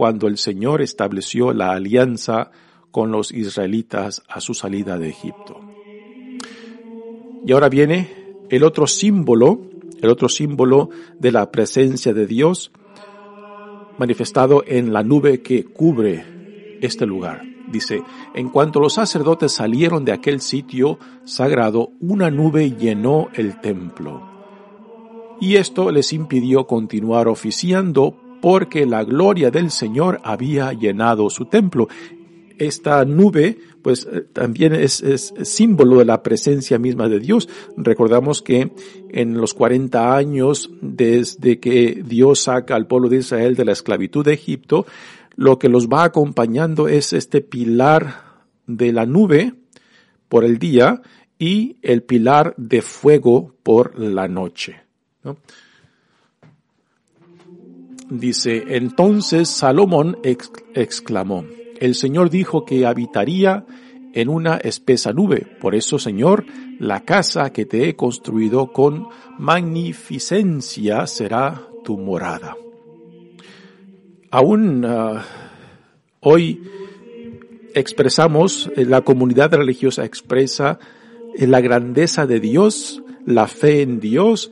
cuando 0.00 0.28
el 0.28 0.38
Señor 0.38 0.80
estableció 0.80 1.52
la 1.52 1.72
alianza 1.72 2.52
con 2.90 3.12
los 3.12 3.32
israelitas 3.32 4.22
a 4.30 4.40
su 4.40 4.54
salida 4.54 4.96
de 4.96 5.10
Egipto. 5.10 5.60
Y 7.44 7.52
ahora 7.52 7.68
viene 7.68 8.08
el 8.48 8.64
otro 8.64 8.86
símbolo, 8.86 9.60
el 10.00 10.08
otro 10.08 10.30
símbolo 10.30 10.88
de 11.18 11.32
la 11.32 11.50
presencia 11.50 12.14
de 12.14 12.26
Dios 12.26 12.72
manifestado 13.98 14.64
en 14.66 14.94
la 14.94 15.02
nube 15.02 15.42
que 15.42 15.64
cubre 15.64 16.78
este 16.80 17.04
lugar. 17.04 17.42
Dice, 17.70 18.02
en 18.34 18.48
cuanto 18.48 18.80
los 18.80 18.94
sacerdotes 18.94 19.52
salieron 19.52 20.06
de 20.06 20.12
aquel 20.12 20.40
sitio 20.40 20.98
sagrado, 21.24 21.90
una 22.00 22.30
nube 22.30 22.70
llenó 22.70 23.28
el 23.34 23.60
templo. 23.60 24.22
Y 25.42 25.56
esto 25.56 25.90
les 25.90 26.14
impidió 26.14 26.66
continuar 26.66 27.28
oficiando 27.28 28.29
porque 28.40 28.86
la 28.86 29.04
gloria 29.04 29.50
del 29.50 29.70
Señor 29.70 30.20
había 30.24 30.72
llenado 30.72 31.30
su 31.30 31.46
templo. 31.46 31.88
Esta 32.58 33.04
nube, 33.04 33.58
pues 33.82 34.06
eh, 34.10 34.26
también 34.32 34.74
es, 34.74 35.02
es, 35.02 35.32
símbolo 35.42 35.98
de 35.98 36.04
la 36.04 36.22
presencia 36.22 36.78
misma 36.78 37.08
de 37.08 37.20
Dios. 37.20 37.48
Recordamos 37.76 38.42
que 38.42 38.72
en 39.08 39.34
los 39.34 39.54
40 39.54 40.14
años 40.14 40.70
desde 40.82 41.58
que 41.58 42.02
Dios 42.04 42.40
saca 42.40 42.74
al 42.74 42.86
pueblo 42.86 43.08
de 43.08 43.18
Israel 43.18 43.56
de 43.56 43.64
la 43.64 43.72
esclavitud 43.72 44.24
de 44.24 44.34
Egipto, 44.34 44.86
lo 45.36 45.58
que 45.58 45.70
los 45.70 45.88
va 45.88 46.04
acompañando 46.04 46.88
es 46.88 47.12
este 47.14 47.40
pilar 47.40 48.42
de 48.66 48.92
la 48.92 49.06
nube 49.06 49.54
por 50.28 50.44
el 50.44 50.58
día 50.58 51.00
y 51.38 51.78
el 51.80 52.02
pilar 52.02 52.54
de 52.58 52.82
fuego 52.82 53.54
por 53.62 53.98
la 53.98 54.28
noche. 54.28 54.82
Dice, 58.10 58.64
entonces 58.76 59.48
Salomón 59.48 60.18
exclamó, 60.74 61.44
el 61.78 61.94
Señor 61.94 62.28
dijo 62.28 62.64
que 62.64 62.84
habitaría 62.84 63.64
en 64.12 64.28
una 64.28 64.56
espesa 64.56 65.12
nube. 65.12 65.46
Por 65.60 65.76
eso, 65.76 65.98
Señor, 65.98 66.44
la 66.80 67.04
casa 67.04 67.52
que 67.52 67.66
te 67.66 67.88
he 67.88 67.94
construido 67.94 68.72
con 68.72 69.06
magnificencia 69.38 71.06
será 71.06 71.68
tu 71.84 71.98
morada. 71.98 72.56
Aún 74.32 74.84
ah, 74.84 75.24
hoy 76.18 76.60
expresamos, 77.74 78.70
eh, 78.76 78.84
la 78.84 79.02
comunidad 79.02 79.54
religiosa 79.54 80.04
expresa 80.04 80.80
eh, 81.36 81.46
la 81.46 81.60
grandeza 81.60 82.26
de 82.26 82.40
Dios, 82.40 83.02
la 83.24 83.46
fe 83.46 83.82
en 83.82 84.00
Dios, 84.00 84.50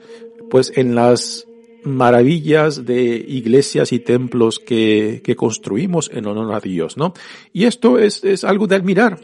pues 0.48 0.72
en 0.76 0.94
las 0.94 1.47
maravillas 1.96 2.84
de 2.84 3.24
iglesias 3.28 3.92
y 3.92 3.98
templos 3.98 4.58
que, 4.58 5.22
construimos 5.36 6.10
en 6.12 6.26
honor 6.26 6.54
a 6.54 6.60
Dios, 6.60 6.96
¿no? 6.96 7.14
Y 7.52 7.64
esto 7.64 7.98
es, 7.98 8.24
es 8.24 8.44
algo 8.44 8.66
de 8.66 8.76
admirar. 8.76 9.18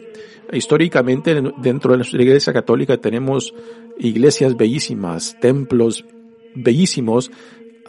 Históricamente, 0.52 1.34
dentro 1.58 1.92
de 1.92 1.98
nuestra 1.98 2.22
iglesia 2.22 2.52
católica 2.52 2.98
tenemos 2.98 3.54
iglesias 3.98 4.56
bellísimas, 4.56 5.36
templos 5.40 6.04
bellísimos, 6.54 7.30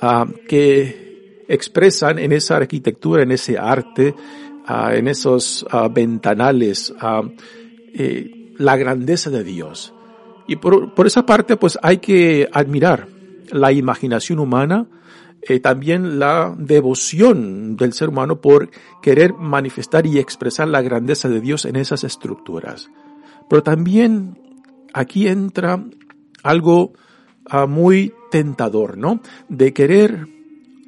uh, 0.01 0.31
que 0.47 1.05
expresan 1.47 2.19
en 2.19 2.31
esa 2.31 2.57
arquitectura, 2.57 3.23
en 3.23 3.31
ese 3.31 3.57
arte, 3.57 4.15
ah, 4.65 4.95
en 4.95 5.07
esos 5.07 5.65
ah, 5.69 5.87
ventanales, 5.87 6.93
ah, 6.99 7.23
eh, 7.93 8.53
la 8.57 8.75
grandeza 8.77 9.29
de 9.29 9.43
Dios. 9.43 9.93
Y 10.47 10.57
por, 10.57 10.91
esa 11.05 11.25
parte, 11.25 11.57
pues 11.57 11.77
hay 11.81 11.97
que 11.97 12.47
admirar 12.51 13.07
la 13.51 13.71
imaginación 13.71 14.39
humana, 14.39 14.87
eh, 15.41 15.59
también 15.59 16.19
la 16.19 16.55
devoción 16.57 17.77
del 17.77 17.93
ser 17.93 18.09
humano 18.09 18.41
por 18.41 18.69
querer 19.01 19.33
manifestar 19.33 20.05
y 20.07 20.19
expresar 20.19 20.67
la 20.67 20.81
grandeza 20.81 21.29
de 21.29 21.41
Dios 21.41 21.65
en 21.65 21.75
esas 21.75 22.03
estructuras. 22.03 22.89
Pero 23.49 23.61
también 23.63 24.39
aquí 24.93 25.27
entra 25.27 25.83
algo 26.43 26.93
muy 27.67 28.11
tentador, 28.31 28.97
¿no? 28.97 29.21
De 29.49 29.71
querer 29.71 30.27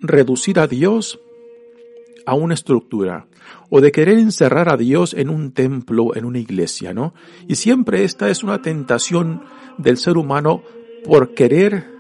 reducir 0.02 0.60
a 0.60 0.68
Dios 0.68 1.20
a 2.26 2.34
una 2.34 2.54
estructura 2.54 3.28
o 3.70 3.82
de 3.82 3.92
querer 3.92 4.18
encerrar 4.18 4.70
a 4.72 4.78
Dios 4.78 5.14
en 5.14 5.30
un 5.30 5.52
templo, 5.52 6.16
en 6.16 6.26
una 6.26 6.40
iglesia, 6.40 6.94
¿no? 6.94 7.14
Y 7.48 7.56
siempre 7.56 8.04
esta 8.04 8.30
es 8.30 8.44
una 8.44 8.62
tentación 8.62 9.44
del 9.78 9.98
ser 9.98 10.18
humano 10.18 10.62
por 11.06 11.34
querer 11.34 11.97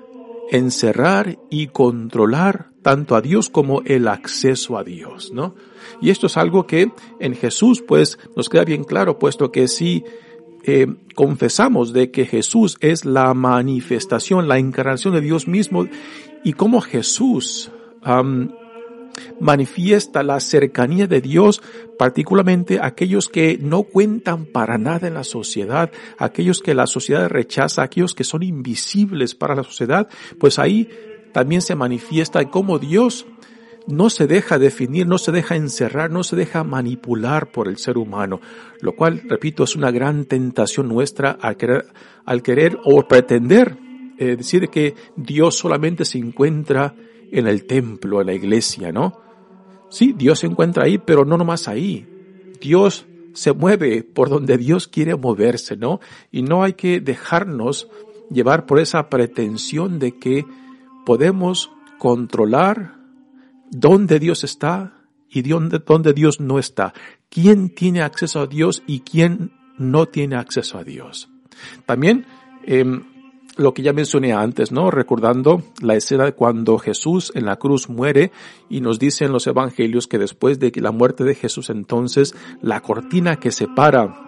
encerrar 0.51 1.38
y 1.50 1.68
controlar 1.68 2.72
tanto 2.82 3.16
a 3.16 3.22
Dios 3.22 3.50
como 3.50 3.82
el 3.86 4.08
acceso 4.08 4.77
a 4.77 4.84
Dios, 4.84 5.32
¿no? 5.34 5.56
Y 6.01 6.10
esto 6.10 6.27
es 6.27 6.38
algo 6.38 6.68
que 6.68 6.92
en 7.20 7.36
Jesús 7.36 7.84
pues 7.86 8.18
nos 8.36 8.50
queda 8.50 8.63
bien 8.63 8.84
claro, 8.84 9.20
puesto 9.20 9.51
que 9.51 9.68
si 9.68 10.04
eh, 10.63 10.88
confesamos 11.16 11.94
de 11.94 12.12
que 12.12 12.25
Jesús 12.25 12.77
es 12.82 13.06
la 13.06 13.34
manifestación, 13.34 14.48
la 14.48 14.58
encarnación 14.58 15.13
de 15.13 15.22
Dios 15.22 15.48
mismo 15.48 15.88
y 16.44 16.54
como 16.54 16.82
Jesús 16.82 17.72
manifiesta 19.40 20.24
la 20.24 20.40
cercanía 20.40 21.08
de 21.08 21.22
Dios, 21.22 21.62
particularmente 21.98 22.80
aquellos 22.82 23.30
que 23.30 23.58
no 23.62 23.84
cuentan 23.84 24.46
para 24.46 24.78
nada 24.78 25.08
en 25.08 25.14
la 25.14 25.24
sociedad, 25.24 25.92
aquellos 26.18 26.62
que 26.62 26.74
la 26.74 26.88
sociedad 26.88 27.30
rechaza, 27.30 27.84
aquellos 27.84 28.14
que 28.14 28.24
son 28.24 28.44
invisibles 28.44 29.36
para 29.36 29.56
la 29.56 29.64
sociedad, 29.64 30.08
pues 30.40 30.60
ahí 30.60 30.90
también 31.34 31.62
se 31.62 31.76
manifiesta 31.76 32.50
cómo 32.50 32.80
Dios 32.80 33.28
no 33.88 34.10
se 34.10 34.28
deja 34.28 34.60
definir, 34.60 35.08
no 35.08 35.18
se 35.18 35.32
deja 35.32 35.56
encerrar, 35.56 36.12
no 36.12 36.24
se 36.24 36.36
deja 36.36 36.64
manipular 36.64 37.52
por 37.52 37.68
el 37.68 37.78
ser 37.78 37.98
humano, 37.98 38.42
lo 38.82 38.96
cual, 38.96 39.22
repito, 39.28 39.64
es 39.64 39.76
una 39.76 39.92
gran 39.92 40.26
tentación 40.26 40.90
nuestra 40.90 41.32
al 41.32 41.56
querer, 42.42 42.78
o 42.84 43.08
pretender 43.08 43.78
eh, 44.18 44.36
decir 44.36 44.68
que 44.70 44.94
Dios 45.16 45.58
solamente 45.58 46.06
se 46.06 46.18
encuentra 46.18 46.96
en 47.32 47.48
el 47.48 47.66
templo, 47.66 48.22
en 48.22 48.28
la 48.28 48.34
iglesia, 48.34 48.92
¿no? 48.92 49.22
Sí, 49.90 50.14
Dios 50.18 50.40
se 50.40 50.48
encuentra 50.48 50.84
ahí, 50.84 50.98
pero 50.98 51.26
no 51.26 51.38
nomás 51.38 51.68
ahí. 51.68 52.06
Dios 52.60 53.06
se 53.34 53.54
mueve 53.54 54.04
por 54.04 54.30
donde 54.30 54.58
Dios 54.58 54.88
quiere 54.88 55.16
moverse, 55.16 55.78
¿no? 55.78 56.00
Y 56.32 56.42
no 56.42 56.64
hay 56.64 56.74
que 56.74 57.00
dejarnos 57.00 57.88
llevar 58.30 58.66
por 58.66 58.80
esa 58.80 59.10
pretensión 59.10 60.00
de 60.00 60.18
que 60.18 60.46
podemos 61.06 61.72
controlar 61.98 62.96
dónde 63.72 64.20
Dios 64.20 64.44
está 64.44 64.94
y 65.30 65.42
dónde, 65.42 65.80
dónde 65.80 66.14
Dios 66.14 66.40
no 66.40 66.60
está. 66.60 66.94
Quién 67.30 67.70
tiene 67.74 68.02
acceso 68.02 68.42
a 68.42 68.48
Dios 68.48 68.84
y 68.88 69.02
quién 69.02 69.52
no 69.78 70.08
tiene 70.08 70.36
acceso 70.36 70.78
a 70.78 70.84
Dios. 70.84 71.30
También 71.86 72.26
eh, 72.64 73.02
lo 73.58 73.74
que 73.74 73.82
ya 73.82 73.94
mencioné 73.94 74.34
antes, 74.34 74.72
¿no? 74.72 74.92
Recordando 74.92 75.64
la 75.82 75.96
escena 75.96 76.26
de 76.26 76.34
cuando 76.34 76.78
Jesús 76.78 77.32
en 77.36 77.46
la 77.46 77.58
cruz 77.58 77.90
muere 77.90 78.32
y 78.70 78.82
nos 78.82 79.00
dicen 79.00 79.32
los 79.32 79.48
evangelios 79.48 80.08
que 80.08 80.18
después 80.18 80.60
de 80.60 80.72
la 80.76 80.92
muerte 80.92 81.24
de 81.24 81.36
Jesús 81.36 81.70
entonces 81.70 82.36
la 82.62 82.82
cortina 82.82 83.38
que 83.38 83.52
separa 83.52 84.24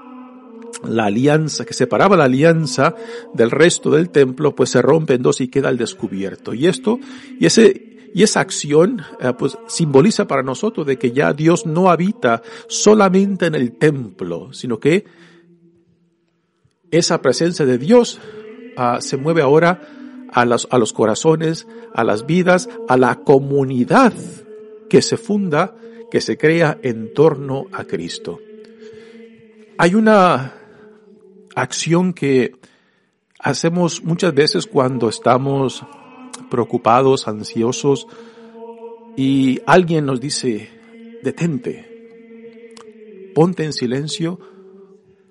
la 0.87 1.05
alianza, 1.05 1.65
que 1.65 1.73
separaba 1.73 2.15
la 2.15 2.25
alianza 2.25 2.95
del 3.33 3.51
resto 3.51 3.89
del 3.89 4.09
templo, 4.09 4.55
pues 4.55 4.69
se 4.69 4.81
rompe 4.81 5.15
en 5.15 5.21
dos 5.21 5.41
y 5.41 5.49
queda 5.49 5.69
al 5.69 5.77
descubierto. 5.77 6.53
Y 6.53 6.67
esto, 6.67 6.99
y 7.39 7.45
ese, 7.45 8.09
y 8.13 8.23
esa 8.23 8.39
acción, 8.39 9.01
eh, 9.19 9.33
pues 9.37 9.57
simboliza 9.67 10.27
para 10.27 10.43
nosotros 10.43 10.85
de 10.87 10.97
que 10.97 11.11
ya 11.11 11.33
Dios 11.33 11.65
no 11.65 11.89
habita 11.89 12.41
solamente 12.67 13.47
en 13.47 13.55
el 13.55 13.73
templo, 13.73 14.53
sino 14.53 14.79
que 14.79 15.05
esa 16.91 17.21
presencia 17.21 17.65
de 17.65 17.77
Dios 17.77 18.19
se 18.99 19.17
mueve 19.17 19.41
ahora 19.41 19.81
a 20.31 20.45
los, 20.45 20.67
a 20.71 20.77
los 20.77 20.93
corazones, 20.93 21.67
a 21.93 22.03
las 22.03 22.25
vidas, 22.25 22.69
a 22.87 22.97
la 22.97 23.15
comunidad 23.15 24.13
que 24.89 25.01
se 25.01 25.17
funda, 25.17 25.75
que 26.11 26.21
se 26.21 26.37
crea 26.37 26.79
en 26.81 27.13
torno 27.13 27.67
a 27.71 27.83
Cristo. 27.83 28.39
Hay 29.77 29.95
una 29.95 30.53
acción 31.55 32.13
que 32.13 32.55
hacemos 33.39 34.03
muchas 34.03 34.33
veces 34.33 34.65
cuando 34.65 35.09
estamos 35.09 35.83
preocupados, 36.49 37.27
ansiosos, 37.27 38.07
y 39.15 39.59
alguien 39.65 40.05
nos 40.05 40.19
dice, 40.19 40.69
detente, 41.23 42.75
ponte 43.35 43.63
en 43.63 43.73
silencio, 43.73 44.39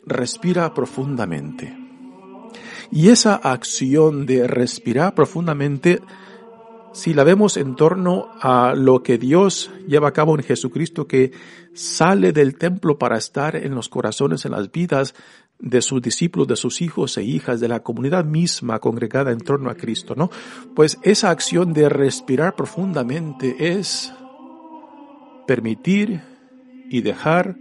respira 0.04 0.72
profundamente. 0.74 1.87
Y 2.90 3.10
esa 3.10 3.34
acción 3.34 4.24
de 4.24 4.46
respirar 4.46 5.14
profundamente, 5.14 6.00
si 6.92 7.12
la 7.12 7.22
vemos 7.24 7.56
en 7.56 7.76
torno 7.76 8.28
a 8.40 8.74
lo 8.74 9.02
que 9.02 9.18
Dios 9.18 9.70
lleva 9.86 10.08
a 10.08 10.12
cabo 10.12 10.36
en 10.36 10.42
Jesucristo, 10.42 11.06
que 11.06 11.32
sale 11.74 12.32
del 12.32 12.56
templo 12.56 12.98
para 12.98 13.18
estar 13.18 13.56
en 13.56 13.74
los 13.74 13.88
corazones, 13.88 14.44
en 14.44 14.52
las 14.52 14.72
vidas 14.72 15.14
de 15.58 15.82
sus 15.82 16.00
discípulos, 16.00 16.48
de 16.48 16.56
sus 16.56 16.80
hijos 16.80 17.16
e 17.18 17.24
hijas, 17.24 17.60
de 17.60 17.68
la 17.68 17.82
comunidad 17.82 18.24
misma 18.24 18.78
congregada 18.78 19.32
en 19.32 19.40
torno 19.40 19.70
a 19.70 19.74
Cristo, 19.74 20.14
¿no? 20.16 20.30
Pues 20.74 20.98
esa 21.02 21.30
acción 21.30 21.72
de 21.72 21.88
respirar 21.88 22.54
profundamente 22.56 23.78
es 23.78 24.12
permitir 25.46 26.20
y 26.90 27.02
dejar 27.02 27.56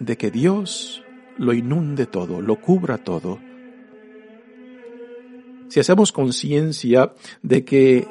de 0.00 0.16
que 0.16 0.30
Dios 0.30 1.02
lo 1.38 1.52
inunde 1.54 2.06
todo, 2.06 2.40
lo 2.40 2.56
cubra 2.56 2.98
todo, 2.98 3.38
si 5.68 5.80
hacemos 5.80 6.12
conciencia 6.12 7.12
de 7.42 7.64
que 7.64 8.06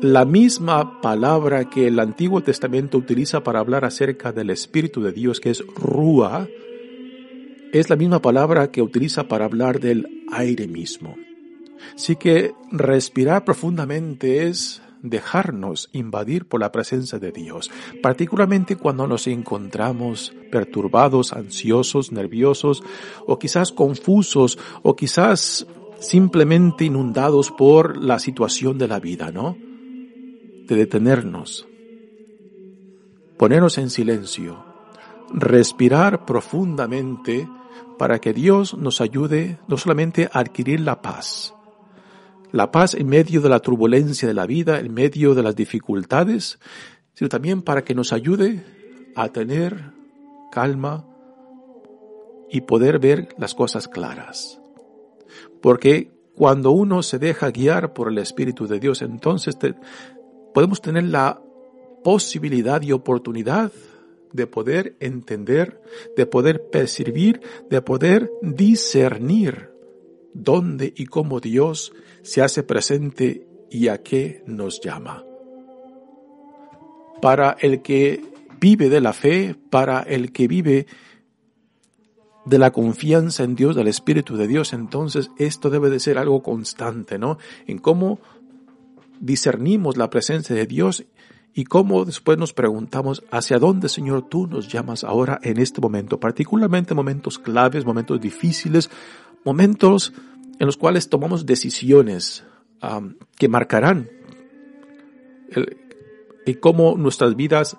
la 0.00 0.24
misma 0.24 1.00
palabra 1.00 1.70
que 1.70 1.86
el 1.86 2.00
Antiguo 2.00 2.42
Testamento 2.42 2.98
utiliza 2.98 3.44
para 3.44 3.60
hablar 3.60 3.84
acerca 3.84 4.32
del 4.32 4.50
Espíritu 4.50 5.00
de 5.02 5.12
Dios, 5.12 5.38
que 5.38 5.50
es 5.50 5.64
Rúa, 5.76 6.48
es 7.72 7.88
la 7.88 7.96
misma 7.96 8.20
palabra 8.20 8.70
que 8.70 8.82
utiliza 8.82 9.28
para 9.28 9.44
hablar 9.44 9.80
del 9.80 10.24
aire 10.32 10.66
mismo. 10.66 11.16
Así 11.94 12.16
que 12.16 12.52
respirar 12.70 13.44
profundamente 13.44 14.48
es 14.48 14.82
dejarnos 15.02 15.88
invadir 15.92 16.46
por 16.46 16.60
la 16.60 16.72
presencia 16.72 17.18
de 17.18 17.32
Dios, 17.32 17.70
particularmente 18.02 18.76
cuando 18.76 19.06
nos 19.06 19.26
encontramos 19.26 20.32
perturbados, 20.50 21.32
ansiosos, 21.32 22.12
nerviosos 22.12 22.82
o 23.26 23.38
quizás 23.38 23.72
confusos 23.72 24.58
o 24.82 24.94
quizás 24.94 25.66
simplemente 26.02 26.84
inundados 26.84 27.50
por 27.50 27.96
la 27.96 28.18
situación 28.18 28.76
de 28.78 28.88
la 28.88 29.00
vida, 29.00 29.30
¿no? 29.30 29.56
De 30.66 30.76
detenernos, 30.76 31.66
ponernos 33.38 33.78
en 33.78 33.88
silencio, 33.88 34.64
respirar 35.32 36.24
profundamente 36.26 37.48
para 37.98 38.20
que 38.20 38.32
Dios 38.32 38.76
nos 38.76 39.00
ayude 39.00 39.58
no 39.68 39.76
solamente 39.76 40.28
a 40.32 40.40
adquirir 40.40 40.80
la 40.80 41.02
paz, 41.02 41.54
la 42.50 42.70
paz 42.70 42.94
en 42.94 43.08
medio 43.08 43.40
de 43.40 43.48
la 43.48 43.60
turbulencia 43.60 44.28
de 44.28 44.34
la 44.34 44.46
vida, 44.46 44.80
en 44.80 44.92
medio 44.92 45.34
de 45.34 45.42
las 45.42 45.56
dificultades, 45.56 46.58
sino 47.14 47.28
también 47.28 47.62
para 47.62 47.84
que 47.84 47.94
nos 47.94 48.12
ayude 48.12 48.64
a 49.14 49.28
tener 49.28 49.92
calma 50.50 51.06
y 52.50 52.62
poder 52.62 52.98
ver 52.98 53.28
las 53.38 53.54
cosas 53.54 53.88
claras. 53.88 54.61
Porque 55.62 56.10
cuando 56.34 56.72
uno 56.72 57.02
se 57.02 57.18
deja 57.18 57.50
guiar 57.50 57.94
por 57.94 58.08
el 58.08 58.18
Espíritu 58.18 58.66
de 58.66 58.80
Dios, 58.80 59.00
entonces 59.00 59.56
podemos 60.52 60.82
tener 60.82 61.04
la 61.04 61.40
posibilidad 62.02 62.82
y 62.82 62.92
oportunidad 62.92 63.72
de 64.32 64.46
poder 64.46 64.96
entender, 64.98 65.80
de 66.16 66.26
poder 66.26 66.68
percibir, 66.70 67.40
de 67.70 67.80
poder 67.82 68.30
discernir 68.42 69.70
dónde 70.34 70.92
y 70.96 71.06
cómo 71.06 71.40
Dios 71.40 71.92
se 72.22 72.42
hace 72.42 72.62
presente 72.62 73.46
y 73.70 73.88
a 73.88 74.02
qué 74.02 74.42
nos 74.46 74.80
llama. 74.80 75.24
Para 77.20 77.56
el 77.60 77.82
que 77.82 78.22
vive 78.58 78.88
de 78.88 79.00
la 79.00 79.12
fe, 79.12 79.54
para 79.70 80.00
el 80.00 80.32
que 80.32 80.48
vive 80.48 80.86
de 82.44 82.58
la 82.58 82.72
confianza 82.72 83.44
en 83.44 83.54
Dios, 83.54 83.76
del 83.76 83.88
Espíritu 83.88 84.36
de 84.36 84.48
Dios, 84.48 84.72
entonces 84.72 85.30
esto 85.36 85.70
debe 85.70 85.90
de 85.90 86.00
ser 86.00 86.18
algo 86.18 86.42
constante, 86.42 87.18
¿no? 87.18 87.38
En 87.66 87.78
cómo 87.78 88.18
discernimos 89.20 89.96
la 89.96 90.10
presencia 90.10 90.56
de 90.56 90.66
Dios 90.66 91.04
y 91.54 91.64
cómo 91.64 92.04
después 92.04 92.38
nos 92.38 92.52
preguntamos 92.52 93.22
hacia 93.30 93.58
dónde, 93.58 93.88
Señor, 93.88 94.28
tú 94.28 94.46
nos 94.46 94.68
llamas 94.68 95.04
ahora 95.04 95.38
en 95.42 95.58
este 95.58 95.80
momento, 95.80 96.18
particularmente 96.18 96.94
momentos 96.94 97.38
claves, 97.38 97.84
momentos 97.84 98.20
difíciles, 98.20 98.90
momentos 99.44 100.12
en 100.58 100.66
los 100.66 100.76
cuales 100.76 101.08
tomamos 101.08 101.46
decisiones 101.46 102.44
que 103.36 103.48
marcarán 103.48 104.10
el, 105.50 105.76
y 106.44 106.54
cómo 106.54 106.96
nuestras 106.96 107.36
vidas 107.36 107.76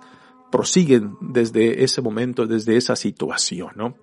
prosiguen 0.52 1.18
desde 1.20 1.84
ese 1.84 2.02
momento, 2.02 2.46
desde 2.46 2.78
esa 2.78 2.96
situación, 2.96 3.72
¿no? 3.76 3.96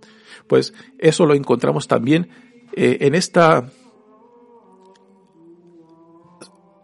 Pues 0.47 0.75
eso 0.99 1.27
lo 1.27 1.35
encontramos 1.35 1.89
también 1.89 2.29
eh, 2.73 2.99
en 3.01 3.15
esta, 3.15 3.71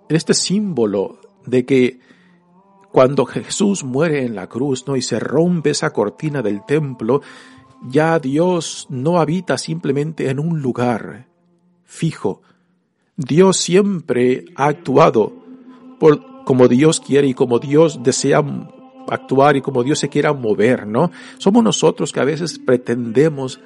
en 0.09 0.17
este 0.17 0.35
símbolo 0.35 1.21
de 1.47 1.65
que 1.65 2.01
cuando 2.93 3.27
Jesús 3.27 3.85
muere 3.85 4.25
en 4.25 4.35
la 4.35 4.49
cruz, 4.49 4.87
¿no? 4.87 4.97
Y 4.97 5.03
se 5.03 5.21
rompe 5.21 5.71
esa 5.71 5.93
cortina 5.93 6.43
del 6.43 6.65
templo, 6.65 7.21
ya 7.89 8.19
Dios 8.19 8.87
no 8.89 9.21
habita 9.21 9.59
simplemente 9.59 10.31
en 10.31 10.39
un 10.39 10.63
lugar 10.63 11.29
fijo. 11.85 12.43
Dios 13.17 13.59
siempre 13.59 14.47
ha 14.57 14.67
actuado 14.67 15.33
por, 16.01 16.45
como 16.45 16.69
Dios 16.69 17.01
quiere 17.01 17.29
y 17.29 17.35
como 17.35 17.59
Dios 17.59 18.03
desea 18.03 18.43
actuar 19.09 19.57
y 19.57 19.63
como 19.63 19.83
Dios 19.83 19.99
se 19.99 20.09
quiera 20.09 20.33
mover, 20.33 20.87
¿no? 20.87 21.11
Somos 21.39 21.63
nosotros 21.63 22.13
que 22.13 22.21
a 22.21 22.25
veces 22.25 22.59
pretendemos 22.59 23.61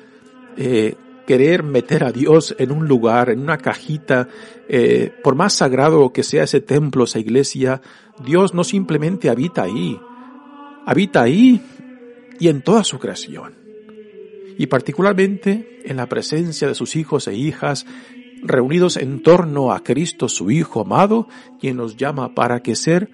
eh, 0.56 0.94
querer 1.26 1.62
meter 1.62 2.04
a 2.04 2.12
Dios 2.12 2.54
en 2.58 2.72
un 2.72 2.88
lugar, 2.88 3.30
en 3.30 3.40
una 3.40 3.58
cajita, 3.58 4.28
eh, 4.68 5.12
por 5.22 5.34
más 5.34 5.52
sagrado 5.52 6.12
que 6.12 6.22
sea 6.22 6.44
ese 6.44 6.60
templo, 6.60 7.04
esa 7.04 7.18
iglesia, 7.18 7.80
Dios 8.24 8.54
no 8.54 8.64
simplemente 8.64 9.30
habita 9.30 9.62
ahí, 9.62 10.00
habita 10.86 11.22
ahí 11.22 11.62
y 12.38 12.48
en 12.48 12.62
toda 12.62 12.82
su 12.84 12.98
creación. 12.98 13.54
Y 14.58 14.66
particularmente 14.66 15.82
en 15.84 15.96
la 15.96 16.08
presencia 16.08 16.68
de 16.68 16.74
sus 16.74 16.96
hijos 16.96 17.28
e 17.28 17.34
hijas, 17.34 17.86
reunidos 18.42 18.96
en 18.96 19.22
torno 19.22 19.72
a 19.72 19.82
Cristo, 19.82 20.28
su 20.28 20.50
Hijo 20.50 20.80
amado, 20.80 21.28
quien 21.60 21.76
nos 21.76 21.96
llama 21.96 22.34
para 22.34 22.60
que 22.60 22.74
ser 22.74 23.10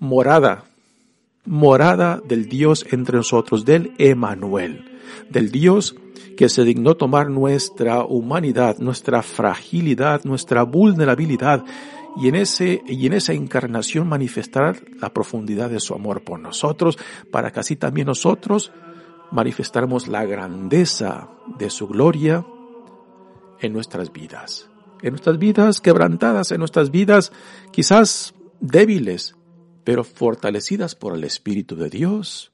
morada, 0.00 0.64
morada 1.44 2.20
del 2.26 2.48
Dios 2.48 2.86
entre 2.90 3.16
nosotros, 3.16 3.64
del 3.64 3.92
Emanuel, 3.98 4.84
del 5.30 5.50
Dios 5.50 5.96
que 6.36 6.48
se 6.48 6.64
dignó 6.64 6.96
tomar 6.96 7.30
nuestra 7.30 8.04
humanidad, 8.04 8.78
nuestra 8.78 9.22
fragilidad, 9.22 10.24
nuestra 10.24 10.62
vulnerabilidad 10.64 11.64
y 12.16 12.28
en 12.28 12.36
ese 12.36 12.82
y 12.86 13.06
en 13.06 13.12
esa 13.12 13.32
encarnación 13.32 14.08
manifestar 14.08 14.82
la 15.00 15.12
profundidad 15.12 15.70
de 15.70 15.80
su 15.80 15.94
amor 15.94 16.22
por 16.22 16.40
nosotros, 16.40 16.98
para 17.30 17.50
que 17.52 17.60
así 17.60 17.76
también 17.76 18.06
nosotros 18.06 18.72
manifestáramos 19.30 20.08
la 20.08 20.24
grandeza 20.24 21.28
de 21.58 21.70
su 21.70 21.88
gloria 21.88 22.44
en 23.60 23.72
nuestras 23.72 24.12
vidas. 24.12 24.68
En 25.02 25.10
nuestras 25.10 25.38
vidas 25.38 25.80
quebrantadas, 25.80 26.52
en 26.52 26.58
nuestras 26.58 26.90
vidas 26.90 27.32
quizás 27.72 28.34
débiles, 28.60 29.36
pero 29.84 30.02
fortalecidas 30.02 30.94
por 30.94 31.14
el 31.14 31.24
Espíritu 31.24 31.76
de 31.76 31.90
Dios, 31.90 32.52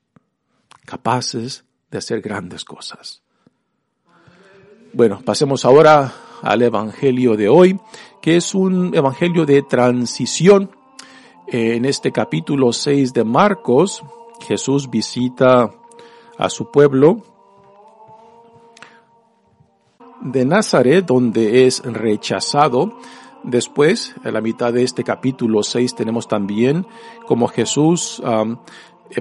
capaces 0.84 1.64
de 1.90 1.98
hacer 1.98 2.20
grandes 2.20 2.64
cosas. 2.64 3.22
Bueno, 4.92 5.22
pasemos 5.24 5.64
ahora 5.64 6.12
al 6.42 6.62
Evangelio 6.62 7.36
de 7.36 7.48
hoy, 7.48 7.78
que 8.20 8.36
es 8.36 8.54
un 8.54 8.94
Evangelio 8.94 9.46
de 9.46 9.62
transición. 9.62 10.70
En 11.46 11.84
este 11.84 12.12
capítulo 12.12 12.72
6 12.72 13.12
de 13.12 13.24
Marcos, 13.24 14.02
Jesús 14.46 14.90
visita 14.90 15.70
a 16.38 16.50
su 16.50 16.70
pueblo 16.70 17.22
de 20.20 20.44
Nazaret, 20.44 21.04
donde 21.04 21.66
es 21.66 21.82
rechazado. 21.82 22.98
Después, 23.44 24.14
en 24.24 24.34
la 24.34 24.40
mitad 24.40 24.72
de 24.72 24.82
este 24.82 25.02
capítulo 25.02 25.62
6, 25.62 25.94
tenemos 25.94 26.28
también 26.28 26.86
como 27.26 27.48
Jesús 27.48 28.20
um, 28.20 28.58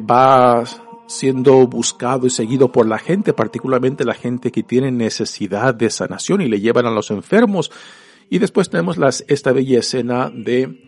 va 0.10 0.64
siendo 1.08 1.66
buscado 1.68 2.28
y 2.28 2.30
seguido 2.30 2.72
por 2.72 2.88
la 2.88 3.00
gente, 3.00 3.34
particularmente 3.34 4.06
la 4.06 4.14
gente 4.14 4.52
que 4.52 4.64
tiene 4.64 4.92
necesidad 4.92 5.74
de 5.74 5.90
sanación 5.90 6.42
y 6.42 6.48
le 6.48 6.60
llevan 6.60 6.86
a 6.86 6.92
los 6.92 7.12
enfermos. 7.12 7.72
Y 8.30 8.38
después 8.38 8.70
tenemos 8.70 8.98
esta 9.28 9.52
bella 9.52 9.80
escena 9.80 10.30
de 10.30 10.80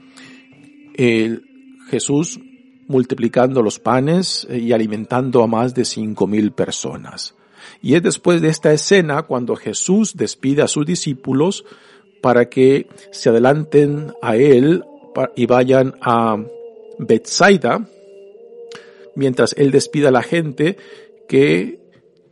Jesús 1.89 2.39
multiplicando 2.87 3.63
los 3.63 3.79
panes 3.79 4.47
y 4.49 4.73
alimentando 4.73 5.41
a 5.41 5.47
más 5.47 5.73
de 5.73 5.85
cinco 5.85 6.27
mil 6.27 6.51
personas. 6.51 7.35
Y 7.81 7.95
es 7.95 8.03
después 8.03 8.41
de 8.41 8.49
esta 8.49 8.73
escena 8.73 9.23
cuando 9.23 9.55
Jesús 9.55 10.15
despide 10.15 10.61
a 10.61 10.67
sus 10.67 10.85
discípulos 10.85 11.65
para 12.21 12.49
que 12.49 12.87
se 13.11 13.29
adelanten 13.29 14.13
a 14.21 14.35
él 14.35 14.83
y 15.35 15.45
vayan 15.45 15.95
a 16.01 16.37
Bethsaida, 16.99 17.87
mientras 19.15 19.53
él 19.57 19.71
despida 19.71 20.09
a 20.09 20.11
la 20.11 20.23
gente 20.23 20.77
que 21.27 21.79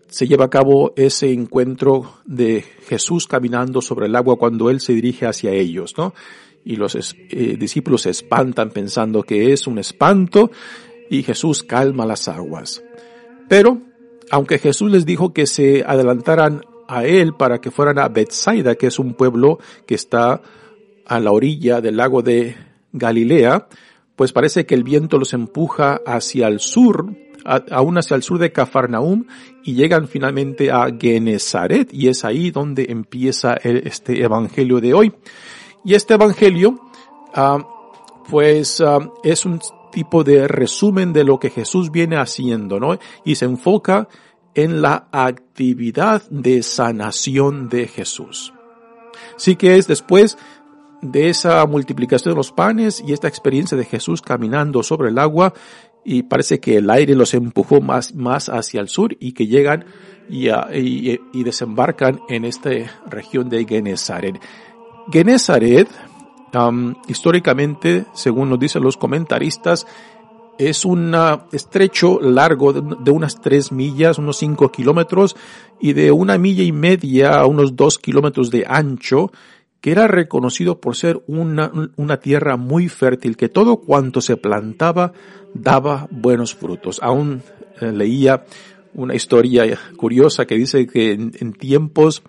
se 0.08 0.28
lleva 0.28 0.46
a 0.46 0.50
cabo 0.50 0.94
ese 0.96 1.32
encuentro 1.32 2.20
de 2.26 2.64
Jesús 2.88 3.28
caminando 3.28 3.82
sobre 3.82 4.08
el 4.08 4.16
agua 4.16 4.38
cuando 4.38 4.70
él 4.70 4.80
se 4.80 4.94
dirige 4.94 5.26
hacia 5.26 5.52
ellos, 5.52 5.96
¿no? 5.98 6.14
Y 6.66 6.76
los 6.76 6.96
eh, 6.96 7.56
discípulos 7.58 8.02
se 8.02 8.10
espantan 8.10 8.72
pensando 8.72 9.24
que 9.24 9.54
es 9.54 9.68
un 9.68 9.78
espanto 9.80 10.52
y 11.10 11.24
Jesús 11.24 11.64
calma 11.64 12.06
las 12.06 12.28
aguas. 12.28 12.84
Pero, 13.48 13.82
aunque 14.30 14.60
Jesús 14.60 14.92
les 14.92 15.06
dijo 15.06 15.32
que 15.34 15.48
se 15.48 15.84
adelantaran 15.86 16.62
a 16.90 17.06
él 17.06 17.34
para 17.36 17.62
que 17.62 17.70
fueran 17.70 18.00
a 18.00 18.10
Bethsaida, 18.10 18.76
que 18.76 18.88
es 18.88 18.98
un 18.98 19.14
pueblo 19.14 19.60
que 19.86 19.94
está 19.94 20.42
a 21.06 21.20
la 21.20 21.32
orilla 21.32 21.82
del 21.82 21.98
lago 21.98 22.24
de 22.24 22.56
Galilea, 22.92 23.68
pues 24.16 24.34
parece 24.34 24.66
que 24.66 24.74
el 24.74 24.84
viento 24.84 25.20
los 25.20 25.34
empuja 25.34 26.02
hacia 26.06 26.48
el 26.48 26.60
sur, 26.60 27.16
aún 27.46 27.98
hacia 28.00 28.16
el 28.16 28.24
sur 28.24 28.40
de 28.40 28.52
Cafarnaum, 28.52 29.26
y 29.64 29.76
llegan 29.76 30.08
finalmente 30.08 30.72
a 30.72 30.88
Genezaret, 31.00 31.94
y 31.94 32.08
es 32.08 32.26
ahí 32.26 32.50
donde 32.50 32.88
empieza 32.90 33.54
este 33.54 34.24
evangelio 34.24 34.82
de 34.82 34.94
hoy. 34.96 35.14
Y 35.86 35.94
este 35.94 36.16
evangelio, 36.16 36.82
ah, 37.36 37.60
pues 38.30 38.82
ah, 38.82 39.00
es 39.24 39.46
un 39.46 39.60
tipo 39.92 40.24
de 40.24 40.48
resumen 40.48 41.14
de 41.14 41.24
lo 41.24 41.40
que 41.40 41.52
Jesús 41.52 41.92
viene 41.92 42.18
haciendo, 42.18 42.80
¿no? 42.80 42.98
Y 43.24 43.36
se 43.36 43.46
enfoca 43.46 44.08
en 44.56 44.82
la 44.82 45.08
actividad 45.12 46.24
de 46.30 46.64
sanación 46.64 47.70
de 47.70 47.88
Jesús. 47.88 48.54
Sí 49.38 49.56
que 49.56 49.78
es 49.78 49.88
después 49.88 50.38
de 51.02 51.30
esa 51.30 51.66
multiplicación 51.66 52.34
de 52.34 52.38
los 52.38 52.52
panes 52.52 53.04
y 53.06 53.14
esta 53.14 53.28
experiencia 53.28 53.78
de 53.78 53.86
Jesús 53.86 54.22
caminando 54.22 54.84
sobre 54.84 55.10
el 55.10 55.20
agua 55.20 55.54
y 56.04 56.24
parece 56.24 56.60
que 56.60 56.78
el 56.78 56.90
aire 56.90 57.16
los 57.16 57.34
empujó 57.34 57.82
más, 57.82 58.16
más 58.16 58.50
hacia 58.50 58.82
el 58.82 58.88
sur 58.88 59.16
y 59.20 59.34
que 59.34 59.48
llegan 59.48 59.86
y, 60.30 60.50
y, 60.50 61.44
desembarcan 61.44 62.20
en 62.30 62.46
esta 62.46 62.70
región 63.08 63.50
de 63.50 63.66
Genezaret. 63.66 64.40
Genezaret, 65.12 65.88
históricamente, 67.08 68.06
según 68.14 68.50
nos 68.50 68.60
dicen 68.60 68.84
los 68.84 68.96
comentaristas, 68.96 69.88
es 70.60 70.84
un 70.84 71.16
estrecho 71.54 72.20
largo 72.22 72.74
de, 72.74 73.12
unas 73.12 73.42
tres 73.42 73.72
millas, 73.72 74.18
unos 74.20 74.38
cinco 74.38 74.72
kilómetros, 74.72 75.36
y 75.80 75.94
de 75.94 76.12
una 76.12 76.38
milla 76.38 76.64
y 76.64 76.74
media 76.74 77.40
a 77.40 77.46
unos 77.48 77.78
dos 77.78 77.98
kilómetros 77.98 78.52
de 78.52 78.66
ancho, 78.68 79.32
que 79.80 79.92
era 79.92 80.08
reconocido 80.08 80.82
por 80.82 80.98
ser 80.98 81.24
una, 81.28 81.72
una 81.96 82.18
tierra 82.18 82.58
muy 82.58 82.90
fértil, 82.90 83.38
que 83.38 83.48
todo 83.48 83.78
cuanto 83.78 84.20
se 84.20 84.36
plantaba 84.36 85.14
daba 85.54 86.08
buenos 86.12 86.54
frutos. 86.56 87.00
Aún 87.02 87.42
eh, 87.80 87.94
leía 87.94 88.44
una 88.94 89.16
historia 89.16 89.78
curiosa 89.96 90.46
que 90.46 90.56
dice 90.56 90.88
que 90.88 91.14
en, 91.14 91.54
tiempos 91.54 92.22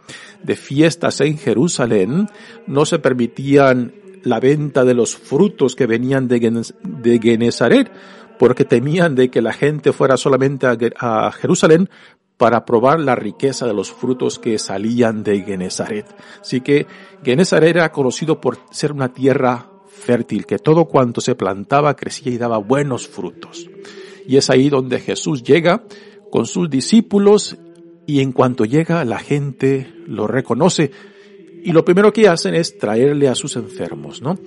de 0.42 0.54
fiestas 0.54 1.20
en 1.20 1.36
Jerusalén 1.36 2.28
no 2.68 2.84
se 2.84 3.00
permitían 3.00 3.94
la 4.22 4.38
venta 4.38 4.84
de 4.84 4.94
los 4.94 5.16
frutos 5.16 5.74
que 5.74 5.86
venían 5.86 6.28
de, 6.28 6.64
de 6.82 7.18
Genezaret, 7.18 7.90
porque 8.40 8.64
temían 8.64 9.14
de 9.14 9.30
que 9.30 9.42
la 9.42 9.52
gente 9.52 9.92
fuera 9.92 10.16
solamente 10.16 10.66
a 10.98 11.30
Jerusalén 11.30 11.90
para 12.38 12.64
probar 12.64 12.98
la 12.98 13.14
riqueza 13.14 13.66
de 13.66 13.74
los 13.74 13.92
frutos 13.92 14.38
que 14.38 14.58
salían 14.58 15.22
de 15.22 15.42
Genezaret. 15.42 16.06
Así 16.40 16.62
que 16.62 16.86
Genezaret 17.22 17.76
era 17.76 17.92
conocido 17.92 18.40
por 18.40 18.56
ser 18.70 18.92
una 18.92 19.12
tierra 19.12 19.68
fértil, 19.88 20.46
que 20.46 20.58
todo 20.58 20.86
cuanto 20.86 21.20
se 21.20 21.34
plantaba 21.34 21.94
crecía 21.96 22.32
y 22.32 22.38
daba 22.38 22.56
buenos 22.56 23.06
frutos. 23.06 23.68
Y 24.26 24.38
es 24.38 24.48
ahí 24.48 24.70
donde 24.70 25.00
Jesús 25.00 25.42
llega 25.42 25.84
con 26.30 26.46
sus 26.46 26.70
discípulos 26.70 27.58
y 28.06 28.22
en 28.22 28.32
cuanto 28.32 28.64
llega 28.64 29.04
la 29.04 29.18
gente 29.18 29.92
lo 30.06 30.26
reconoce 30.26 30.90
y 31.62 31.72
lo 31.72 31.84
primero 31.84 32.10
que 32.10 32.26
hacen 32.26 32.54
es 32.54 32.78
traerle 32.78 33.28
a 33.28 33.34
sus 33.34 33.56
enfermos, 33.56 34.22
¿no? 34.22 34.38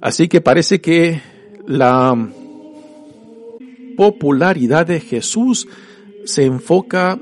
Así 0.00 0.26
que 0.26 0.40
parece 0.40 0.80
que 0.80 1.22
la 1.68 2.16
popularidad 4.00 4.86
de 4.86 4.98
Jesús 4.98 5.68
se 6.24 6.46
enfoca 6.46 7.20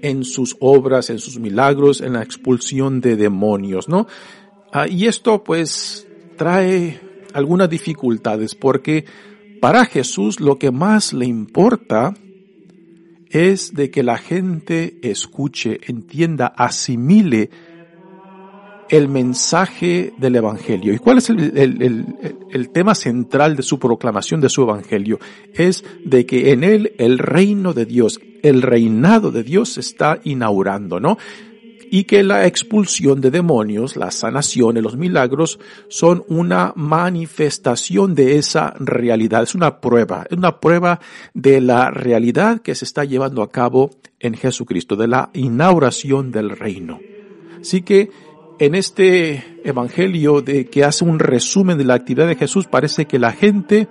en 0.00 0.24
sus 0.24 0.56
obras, 0.60 1.10
en 1.10 1.18
sus 1.18 1.38
milagros, 1.38 2.00
en 2.00 2.14
la 2.14 2.22
expulsión 2.22 3.02
de 3.02 3.16
demonios, 3.16 3.86
¿no? 3.86 4.06
Ah, 4.72 4.88
y 4.88 5.06
esto 5.06 5.44
pues 5.44 6.08
trae 6.38 6.98
algunas 7.34 7.68
dificultades 7.68 8.54
porque 8.54 9.04
para 9.60 9.84
Jesús 9.84 10.40
lo 10.40 10.58
que 10.58 10.70
más 10.70 11.12
le 11.12 11.26
importa 11.26 12.14
es 13.28 13.74
de 13.74 13.90
que 13.90 14.02
la 14.02 14.16
gente 14.16 14.98
escuche, 15.02 15.80
entienda, 15.86 16.46
asimile 16.46 17.50
el 18.88 19.08
mensaje 19.08 20.12
del 20.18 20.36
Evangelio. 20.36 20.92
¿Y 20.92 20.98
cuál 20.98 21.18
es 21.18 21.30
el, 21.30 22.70
tema 22.72 22.94
central 22.94 23.56
de 23.56 23.62
su 23.62 23.78
proclamación 23.78 24.40
de 24.40 24.48
su 24.48 24.62
Evangelio? 24.62 25.18
Es 25.52 25.84
de 26.04 26.26
que 26.26 26.52
en 26.52 26.64
él 26.64 26.94
el 26.98 27.18
reino 27.18 27.74
de 27.74 27.86
Dios, 27.86 28.20
el 28.42 28.62
reinado 28.62 29.30
de 29.30 29.42
Dios 29.42 29.70
se 29.70 29.80
está 29.80 30.20
inaugurando, 30.24 31.00
¿no? 31.00 31.18
y 31.90 32.04
que 32.04 32.22
la 32.22 32.46
expulsión 32.46 33.22
de 33.22 33.30
demonios, 33.30 33.96
la 33.96 34.10
sanación 34.10 34.76
y 34.76 34.82
los 34.82 34.96
milagros 34.96 35.58
son 35.88 36.22
una 36.28 36.74
manifestación 36.76 38.14
de 38.14 38.36
esa 38.36 38.74
realidad, 38.78 39.42
es 39.42 39.54
una 39.54 39.80
prueba, 39.80 40.26
es 40.28 40.36
una 40.36 40.60
prueba 40.60 41.00
de 41.32 41.62
la 41.62 41.90
realidad 41.90 42.60
que 42.60 42.74
se 42.74 42.84
está 42.84 43.04
llevando 43.04 43.42
a 43.42 43.50
cabo 43.50 43.90
en 44.20 44.34
Jesucristo, 44.34 44.96
de 44.96 45.08
la 45.08 45.30
inauguración 45.32 46.30
del 46.30 46.50
reino. 46.50 47.00
Así 47.60 47.82
que 47.82 48.10
en 48.58 48.74
este 48.74 49.60
evangelio 49.64 50.42
de 50.42 50.66
que 50.66 50.84
hace 50.84 51.04
un 51.04 51.18
resumen 51.18 51.78
de 51.78 51.84
la 51.84 51.94
actividad 51.94 52.26
de 52.26 52.36
Jesús 52.36 52.66
parece 52.66 53.06
que 53.06 53.18
la 53.18 53.32
gente 53.32 53.88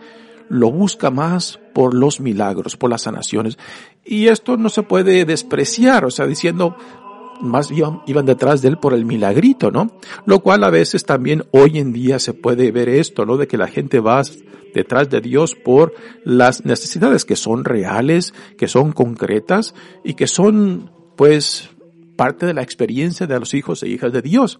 lo 0.50 0.72
busca 0.72 1.10
más 1.12 1.60
por 1.74 1.94
los 1.94 2.20
milagros, 2.20 2.78
por 2.78 2.90
las 2.90 3.04
sanaciones. 3.04 3.58
Y 4.04 4.28
esto 4.28 4.58
no 4.58 4.70
se 4.70 4.84
puede 4.84 5.26
despreciar, 5.26 6.06
o 6.06 6.12
sea, 6.12 6.26
diciendo, 6.26 6.76
más 7.42 7.72
iban, 7.72 8.02
iban 8.08 8.26
detrás 8.26 8.62
de 8.62 8.70
él 8.70 8.78
por 8.78 8.94
el 8.94 9.06
milagrito, 9.06 9.72
¿no? 9.72 9.92
Lo 10.26 10.40
cual 10.40 10.64
a 10.64 10.70
veces 10.70 11.06
también 11.06 11.44
hoy 11.52 11.78
en 11.78 11.94
día 11.94 12.20
se 12.20 12.34
puede 12.34 12.72
ver 12.72 12.90
esto, 12.90 13.26
¿no? 13.26 13.38
De 13.38 13.48
que 13.48 13.58
la 13.58 13.68
gente 13.68 14.00
va 14.00 14.22
detrás 14.74 15.10
de 15.10 15.22
Dios 15.22 15.56
por 15.56 15.94
las 16.24 16.66
necesidades 16.66 17.26
que 17.26 17.36
son 17.36 17.64
reales, 17.64 18.34
que 18.58 18.68
son 18.68 18.92
concretas 18.92 19.74
y 20.04 20.14
que 20.14 20.28
son, 20.28 20.92
pues, 21.16 21.70
parte 22.18 22.46
de 22.46 22.54
la 22.54 22.64
experiencia 22.64 23.26
de 23.26 23.40
los 23.40 23.54
hijos 23.54 23.82
e 23.84 23.88
hijas 23.88 24.12
de 24.12 24.22
Dios. 24.22 24.60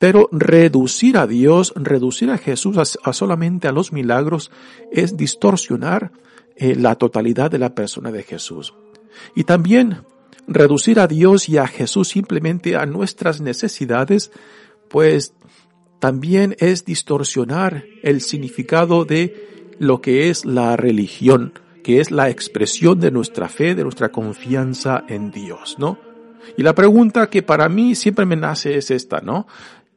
Pero 0.00 0.28
reducir 0.32 1.16
a 1.16 1.28
Dios, 1.28 1.72
reducir 1.76 2.30
a 2.30 2.38
Jesús 2.38 2.76
a, 2.76 3.12
solamente 3.12 3.68
a 3.68 3.72
los 3.72 3.92
milagros 3.92 4.50
es 4.90 5.16
distorsionar 5.16 6.10
eh, 6.56 6.74
la 6.74 6.96
totalidad 6.96 7.52
de 7.52 7.60
la 7.60 7.76
persona 7.76 8.10
de 8.10 8.24
Jesús. 8.24 8.74
Y 9.36 9.44
también 9.44 10.02
reducir 10.48 10.98
a 10.98 11.06
Dios 11.06 11.48
y 11.48 11.58
a 11.58 11.68
Jesús 11.68 12.08
simplemente 12.08 12.74
a 12.74 12.84
nuestras 12.84 13.40
necesidades, 13.40 14.32
pues 14.88 15.34
también 16.00 16.56
es 16.58 16.84
distorsionar 16.84 17.84
el 18.02 18.20
significado 18.22 19.04
de 19.04 19.74
lo 19.78 20.00
que 20.00 20.30
es 20.30 20.44
la 20.44 20.76
religión, 20.76 21.52
que 21.84 22.00
es 22.00 22.10
la 22.10 22.28
expresión 22.28 22.98
de 22.98 23.12
nuestra 23.12 23.48
fe, 23.48 23.76
de 23.76 23.84
nuestra 23.84 24.10
confianza 24.10 25.04
en 25.08 25.30
Dios, 25.30 25.76
¿no? 25.78 26.11
Y 26.56 26.62
la 26.62 26.74
pregunta 26.74 27.28
que 27.28 27.42
para 27.42 27.68
mí 27.68 27.94
siempre 27.94 28.26
me 28.26 28.36
nace 28.36 28.76
es 28.76 28.90
esta, 28.90 29.20
¿no? 29.20 29.46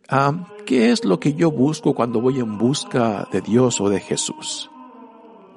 Ah, 0.07 0.47
¿Qué 0.65 0.91
es 0.91 1.03
lo 1.05 1.19
que 1.19 1.33
yo 1.33 1.51
busco 1.51 1.93
cuando 1.93 2.21
voy 2.21 2.39
en 2.39 2.57
busca 2.57 3.27
de 3.31 3.41
Dios 3.41 3.81
o 3.81 3.89
de 3.89 3.99
Jesús? 3.99 4.69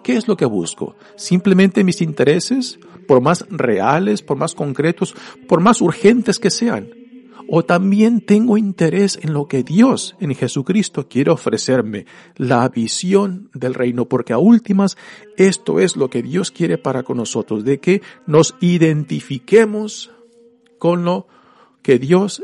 ¿Qué 0.03 0.16
es 0.16 0.27
lo 0.27 0.37
que 0.37 0.46
busco? 0.46 0.96
¿Simplemente 1.16 1.85
mis 1.85 2.01
intereses? 2.01 2.79
Por 3.07 3.20
más 3.20 3.44
reales, 3.51 4.22
por 4.22 4.37
más 4.37 4.55
concretos, 4.55 5.14
por 5.46 5.61
más 5.61 5.81
urgentes 5.81 6.38
que 6.38 6.51
sean. 6.51 6.88
O 7.51 7.64
también 7.64 8.20
tengo 8.20 8.59
interés 8.59 9.18
en 9.22 9.33
lo 9.33 9.48
que 9.48 9.62
Dios, 9.62 10.16
en 10.20 10.35
Jesucristo, 10.35 11.09
quiere 11.09 11.31
ofrecerme, 11.31 12.05
la 12.37 12.68
visión 12.68 13.51
del 13.55 13.72
reino, 13.72 14.07
porque 14.07 14.35
a 14.35 14.38
últimas 14.38 14.98
esto 15.38 15.81
es 15.81 15.96
lo 15.96 16.11
que 16.11 16.22
Dios 16.22 16.51
quiere 16.51 16.77
para 16.77 17.03
con 17.03 17.16
nosotros, 17.16 17.64
de 17.64 17.81
que 17.81 18.03
nos 18.27 18.55
identifiquemos 18.61 20.11
con 20.79 21.05
lo 21.05 21.27
que 21.83 21.99
Dios 21.99 22.43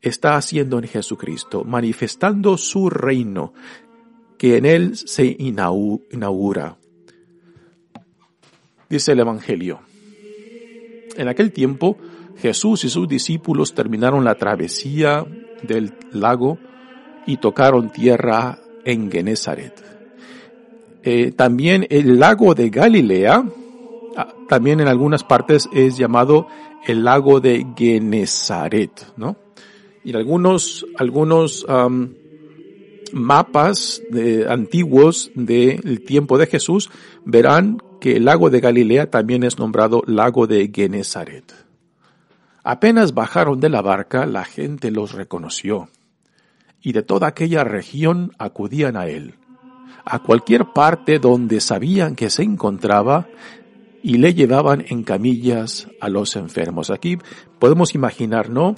está 0.00 0.36
haciendo 0.36 0.78
en 0.78 0.88
Jesucristo, 0.88 1.64
manifestando 1.64 2.56
su 2.56 2.90
reino, 2.90 3.52
que 4.38 4.56
en 4.56 4.66
él 4.66 4.96
se 4.96 5.36
inaugura. 5.38 6.76
Dice 8.90 9.12
el 9.12 9.20
Evangelio. 9.20 9.80
En 11.16 11.28
aquel 11.28 11.52
tiempo, 11.52 11.96
Jesús 12.38 12.84
y 12.84 12.88
sus 12.88 13.08
discípulos 13.08 13.74
terminaron 13.74 14.24
la 14.24 14.34
travesía 14.34 15.24
del 15.62 15.94
lago 16.12 16.58
y 17.26 17.36
tocaron 17.36 17.90
tierra 17.90 18.58
en 18.84 19.10
Genezaret. 19.10 19.72
Eh, 21.04 21.32
también 21.32 21.86
el 21.90 22.18
lago 22.18 22.54
de 22.54 22.70
Galilea, 22.70 23.44
también 24.48 24.80
en 24.80 24.88
algunas 24.88 25.24
partes 25.24 25.68
es 25.72 25.96
llamado 25.96 26.46
el 26.86 27.04
lago 27.04 27.40
de 27.40 27.66
Genezaret, 27.76 29.12
¿no? 29.16 29.36
Y 30.04 30.14
algunos, 30.14 30.84
algunos 30.96 31.64
mapas 33.12 34.02
antiguos 34.48 35.30
del 35.34 36.02
tiempo 36.04 36.38
de 36.38 36.46
Jesús 36.46 36.90
verán 37.24 37.78
que 38.00 38.16
el 38.16 38.24
lago 38.24 38.50
de 38.50 38.60
Galilea 38.60 39.10
también 39.10 39.44
es 39.44 39.58
nombrado 39.58 40.02
lago 40.06 40.46
de 40.46 40.70
Genezaret. 40.74 41.54
Apenas 42.64 43.14
bajaron 43.14 43.60
de 43.60 43.68
la 43.68 43.82
barca, 43.82 44.26
la 44.26 44.44
gente 44.44 44.90
los 44.90 45.12
reconoció, 45.12 45.88
y 46.80 46.92
de 46.92 47.02
toda 47.02 47.28
aquella 47.28 47.64
región 47.64 48.32
acudían 48.38 48.96
a 48.96 49.06
él. 49.06 49.34
A 50.04 50.20
cualquier 50.20 50.66
parte 50.72 51.20
donde 51.20 51.60
sabían 51.60 52.16
que 52.16 52.28
se 52.30 52.42
encontraba, 52.42 53.28
y 54.02 54.18
le 54.18 54.34
llevaban 54.34 54.84
en 54.88 55.04
camillas 55.04 55.88
a 56.00 56.08
los 56.08 56.36
enfermos. 56.36 56.90
Aquí 56.90 57.18
podemos 57.58 57.94
imaginar, 57.94 58.50
¿no? 58.50 58.74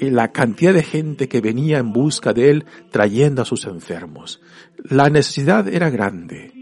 Eh, 0.00 0.10
la 0.10 0.32
cantidad 0.32 0.72
de 0.72 0.82
gente 0.82 1.28
que 1.28 1.40
venía 1.40 1.78
en 1.78 1.92
busca 1.92 2.32
de 2.32 2.50
él 2.50 2.64
trayendo 2.90 3.42
a 3.42 3.44
sus 3.44 3.66
enfermos. 3.66 4.40
La 4.88 5.10
necesidad 5.10 5.66
era 5.68 5.90
grande 5.90 6.52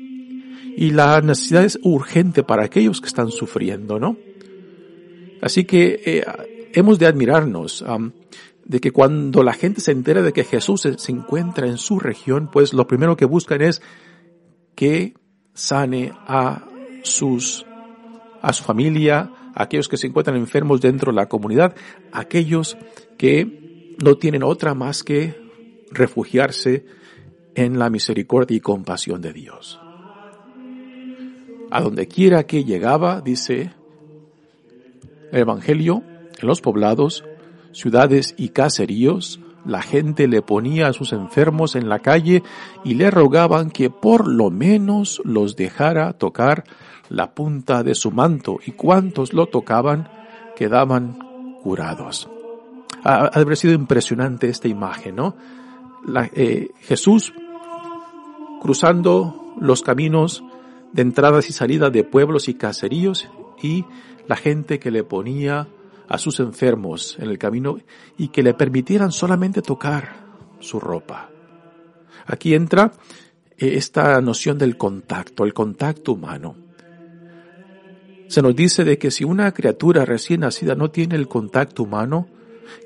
y 0.76 0.90
la 0.90 1.20
necesidad 1.20 1.64
es 1.64 1.78
urgente 1.82 2.42
para 2.42 2.64
aquellos 2.64 3.00
que 3.00 3.08
están 3.08 3.30
sufriendo, 3.30 3.98
¿no? 3.98 4.16
Así 5.42 5.64
que 5.64 6.00
eh, 6.04 6.24
hemos 6.72 6.98
de 6.98 7.06
admirarnos 7.06 7.84
de 8.64 8.80
que 8.80 8.92
cuando 8.92 9.42
la 9.42 9.52
gente 9.52 9.80
se 9.80 9.92
entera 9.92 10.22
de 10.22 10.32
que 10.32 10.44
Jesús 10.44 10.82
se 10.96 11.12
encuentra 11.12 11.66
en 11.66 11.76
su 11.76 11.98
región, 11.98 12.48
pues 12.50 12.72
lo 12.72 12.86
primero 12.86 13.16
que 13.16 13.24
buscan 13.24 13.60
es 13.60 13.82
que 14.74 15.14
sane 15.52 16.12
a 16.26 16.64
sus 17.02 17.66
a 18.42 18.52
su 18.52 18.64
familia, 18.64 19.30
a 19.54 19.62
aquellos 19.62 19.88
que 19.88 19.96
se 19.96 20.08
encuentran 20.08 20.36
enfermos 20.36 20.80
dentro 20.80 21.12
de 21.12 21.16
la 21.16 21.28
comunidad, 21.28 21.74
aquellos 22.12 22.76
que 23.16 23.94
no 24.02 24.16
tienen 24.16 24.42
otra 24.42 24.74
más 24.74 25.02
que 25.04 25.40
refugiarse 25.90 26.84
en 27.54 27.78
la 27.78 27.88
misericordia 27.88 28.56
y 28.56 28.60
compasión 28.60 29.20
de 29.22 29.32
Dios. 29.32 29.80
A 31.70 31.80
donde 31.80 32.08
quiera 32.08 32.44
que 32.44 32.64
llegaba, 32.64 33.20
dice 33.20 33.72
el 35.30 35.38
Evangelio, 35.38 36.02
en 36.38 36.48
los 36.48 36.60
poblados, 36.60 37.24
ciudades 37.72 38.34
y 38.36 38.50
caseríos, 38.50 39.40
la 39.64 39.82
gente 39.82 40.26
le 40.28 40.42
ponía 40.42 40.88
a 40.88 40.92
sus 40.92 41.12
enfermos 41.12 41.76
en 41.76 41.88
la 41.88 42.00
calle 42.00 42.42
y 42.84 42.94
le 42.94 43.10
rogaban 43.10 43.70
que 43.70 43.90
por 43.90 44.26
lo 44.26 44.50
menos 44.50 45.20
los 45.24 45.56
dejara 45.56 46.12
tocar 46.14 46.64
la 47.08 47.34
punta 47.34 47.82
de 47.82 47.94
su 47.94 48.10
manto 48.10 48.58
y 48.64 48.72
cuantos 48.72 49.32
lo 49.32 49.46
tocaban 49.46 50.08
quedaban 50.56 51.18
curados. 51.62 52.28
Ha, 53.04 53.24
ha 53.24 53.26
haber 53.26 53.56
sido 53.56 53.74
impresionante 53.74 54.48
esta 54.48 54.68
imagen, 54.68 55.16
¿no? 55.16 55.36
Eh, 56.34 56.70
Jesús 56.80 57.32
cruzando 58.60 59.54
los 59.60 59.82
caminos 59.82 60.42
de 60.92 61.02
entradas 61.02 61.48
y 61.48 61.52
salidas 61.52 61.92
de 61.92 62.04
pueblos 62.04 62.48
y 62.48 62.54
caseríos 62.54 63.28
y 63.62 63.84
la 64.26 64.36
gente 64.36 64.78
que 64.78 64.90
le 64.90 65.04
ponía 65.04 65.68
a 66.12 66.18
sus 66.18 66.40
enfermos 66.40 67.16
en 67.18 67.28
el 67.28 67.38
camino 67.38 67.78
y 68.18 68.28
que 68.28 68.42
le 68.42 68.54
permitieran 68.54 69.12
solamente 69.12 69.62
tocar 69.62 70.26
su 70.60 70.78
ropa. 70.78 71.30
Aquí 72.26 72.54
entra 72.54 72.92
eh, 73.56 73.72
esta 73.74 74.20
noción 74.20 74.58
del 74.58 74.76
contacto, 74.76 75.44
el 75.44 75.54
contacto 75.54 76.12
humano 76.12 76.56
se 78.32 78.40
nos 78.40 78.56
dice 78.56 78.82
de 78.84 78.96
que 78.96 79.10
si 79.10 79.24
una 79.24 79.52
criatura 79.52 80.06
recién 80.06 80.40
nacida 80.40 80.74
no 80.74 80.90
tiene 80.90 81.16
el 81.16 81.28
contacto 81.28 81.82
humano, 81.82 82.28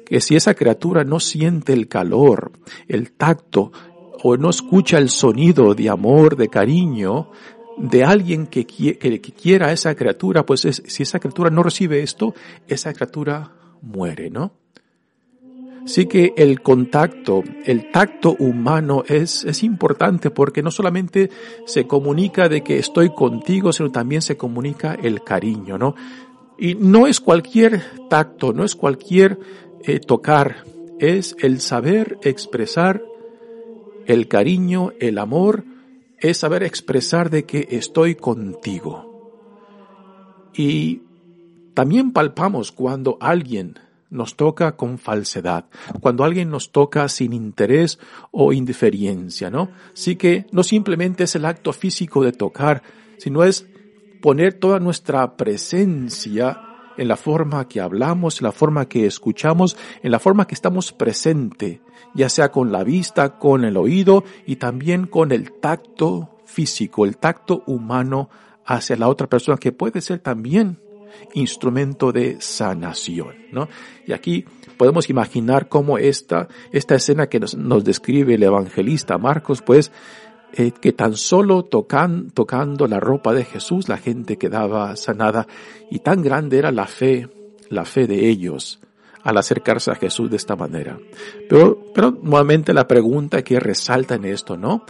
que 0.05 0.21
si 0.21 0.35
esa 0.35 0.55
criatura 0.55 1.05
no 1.05 1.21
siente 1.21 1.73
el 1.73 1.87
calor, 1.87 2.51
el 2.89 3.13
tacto, 3.13 3.71
o 4.25 4.37
no 4.37 4.51
escucha 4.51 4.99
el 4.99 5.09
sonido 5.09 5.73
de 5.77 5.89
amor, 5.89 6.37
de 6.37 6.49
cariño, 6.49 7.31
de 7.77 8.05
alguien 8.05 8.47
que, 8.47 8.67
quiera 8.67 9.69
a 9.69 9.73
esa 9.73 9.95
criatura, 9.95 10.47
pues 10.47 10.61
si 10.61 11.03
esa 11.03 11.21
criatura 11.21 11.51
no 11.51 11.63
recibe 11.63 12.03
esto, 12.03 12.35
esa 12.67 12.93
criatura 12.93 13.53
muere, 13.83 14.31
¿no? 14.31 14.53
Sí 15.85 16.07
que 16.07 16.35
el 16.37 16.63
contacto, 16.63 17.45
el 17.65 17.93
tacto 17.93 18.35
humano 18.41 19.05
es, 19.07 19.45
es 19.45 19.63
importante 19.63 20.31
porque 20.31 20.61
no 20.61 20.73
solamente 20.73 21.31
se 21.65 21.87
comunica 21.87 22.49
de 22.49 22.63
que 22.63 22.79
estoy 22.79 23.11
contigo, 23.11 23.73
sino 23.73 23.93
también 23.93 24.21
se 24.21 24.37
comunica 24.37 24.95
el 24.95 25.23
cariño, 25.23 25.79
¿no? 25.79 25.95
Y 26.59 26.75
no 26.75 27.07
es 27.07 27.21
cualquier 27.21 27.83
tacto, 28.09 28.53
no 28.53 28.65
es 28.65 28.75
cualquier 28.75 29.39
eh, 29.85 30.01
tocar, 30.01 30.65
es 30.99 31.37
el 31.41 31.61
saber 31.61 32.19
expresar 32.23 33.03
el 34.07 34.27
cariño, 34.27 34.93
el 34.99 35.19
amor, 35.19 35.65
es 36.21 36.39
saber 36.39 36.63
expresar 36.63 37.31
de 37.31 37.45
que 37.45 37.69
estoy 37.71 38.15
contigo. 38.15 39.13
Y 40.55 41.03
también 41.75 42.13
palpamos 42.13 42.73
cuando 42.73 43.19
alguien 43.21 43.79
nos 44.09 44.37
toca 44.37 44.77
con 44.77 44.99
falsedad, 44.99 45.67
cuando 46.01 46.25
alguien 46.25 46.51
nos 46.51 46.73
toca 46.73 47.09
sin 47.09 47.33
interés 47.33 47.99
o 48.31 48.53
indiferencia, 48.53 49.51
¿no? 49.51 49.71
Sí 49.93 50.17
que 50.17 50.47
no 50.53 50.63
simplemente 50.63 51.25
es 51.25 51.35
el 51.35 51.45
acto 51.45 51.73
físico 51.73 52.23
de 52.25 52.33
tocar, 52.33 52.83
sino 53.19 53.45
es 53.45 53.67
poner 54.23 54.55
toda 54.55 54.81
nuestra 54.81 55.37
presencia 55.37 56.61
en 56.97 57.09
la 57.09 57.17
forma 57.17 57.69
que 57.69 57.81
hablamos, 57.81 58.41
en 58.41 58.45
la 58.45 58.53
forma 58.53 58.89
que 58.89 59.07
escuchamos, 59.07 59.77
en 60.03 60.11
la 60.11 60.19
forma 60.19 60.47
que 60.47 60.55
estamos 60.55 60.93
presente, 60.93 61.81
ya 62.15 62.29
sea 62.29 62.51
con 62.51 62.73
la 62.73 62.85
vista, 62.85 63.39
con 63.39 63.65
el 63.65 63.77
oído 63.77 64.25
y 64.47 64.57
también 64.57 65.07
con 65.07 65.33
el 65.33 65.53
tacto 65.53 66.31
físico, 66.45 67.05
el 67.05 67.17
tacto 67.17 67.63
humano 67.67 68.31
hacia 68.65 68.97
la 68.97 69.09
otra 69.09 69.29
persona, 69.29 69.59
que 69.59 69.73
puede 69.73 70.01
ser 70.01 70.21
también 70.21 70.79
instrumento 71.35 72.13
de 72.13 72.41
sanación, 72.41 73.35
¿no? 73.53 73.69
Y 74.07 74.13
aquí 74.13 74.45
podemos 74.77 75.09
imaginar 75.09 75.69
cómo 75.69 75.99
esta, 75.99 76.49
esta 76.73 76.95
escena 76.95 77.29
que 77.29 77.41
nos, 77.41 77.55
nos 77.55 77.85
describe 77.85 78.35
el 78.35 78.43
evangelista 78.43 79.19
Marcos, 79.19 79.63
pues, 79.63 79.93
eh, 80.53 80.73
que 80.73 80.93
tan 80.93 81.17
solo 81.17 81.65
tocan, 81.65 82.31
tocando 82.31 82.87
la 82.87 83.01
ropa 83.01 83.35
de 83.35 83.45
Jesús 83.45 83.89
la 83.89 83.99
gente 83.99 84.37
quedaba 84.37 84.97
sanada 84.97 85.47
y 85.91 85.99
tan 85.99 86.23
grande 86.23 86.59
era 86.59 86.71
la 86.71 86.87
fe, 86.87 87.29
la 87.69 87.85
fe 87.85 88.07
de 88.07 88.29
ellos 88.29 88.81
al 89.27 89.37
acercarse 89.39 89.91
a 89.91 89.97
Jesús 89.97 90.31
de 90.31 90.37
esta 90.37 90.55
manera. 90.55 90.97
Pero, 91.49 91.83
pero 91.93 92.13
nuevamente 92.13 92.73
la 92.73 92.87
pregunta 92.87 93.43
que 93.43 93.59
resalta 93.59 94.15
en 94.15 94.25
esto, 94.25 94.57
¿no? 94.57 94.85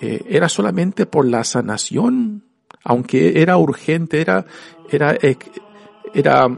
Eh, 0.00 0.24
¿Era 0.28 0.48
solamente 0.48 1.06
por 1.06 1.24
la 1.24 1.44
sanación? 1.44 2.42
Aunque 2.82 3.40
era 3.40 3.56
urgente, 3.56 4.20
era, 4.20 4.44
era, 4.90 5.16
era 6.12 6.48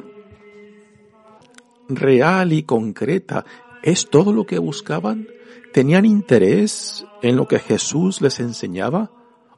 real 1.88 2.52
y 2.54 2.62
concreta. 2.62 3.44
¿Es 3.82 4.08
todo 4.08 4.32
lo 4.32 4.46
que 4.46 4.58
buscaban? 4.58 5.28
¿Tenían 5.72 6.04
interés 6.04 7.04
en 7.22 7.36
lo 7.36 7.46
que 7.46 7.58
Jesús 7.58 8.20
les 8.20 8.40
enseñaba? 8.40 9.10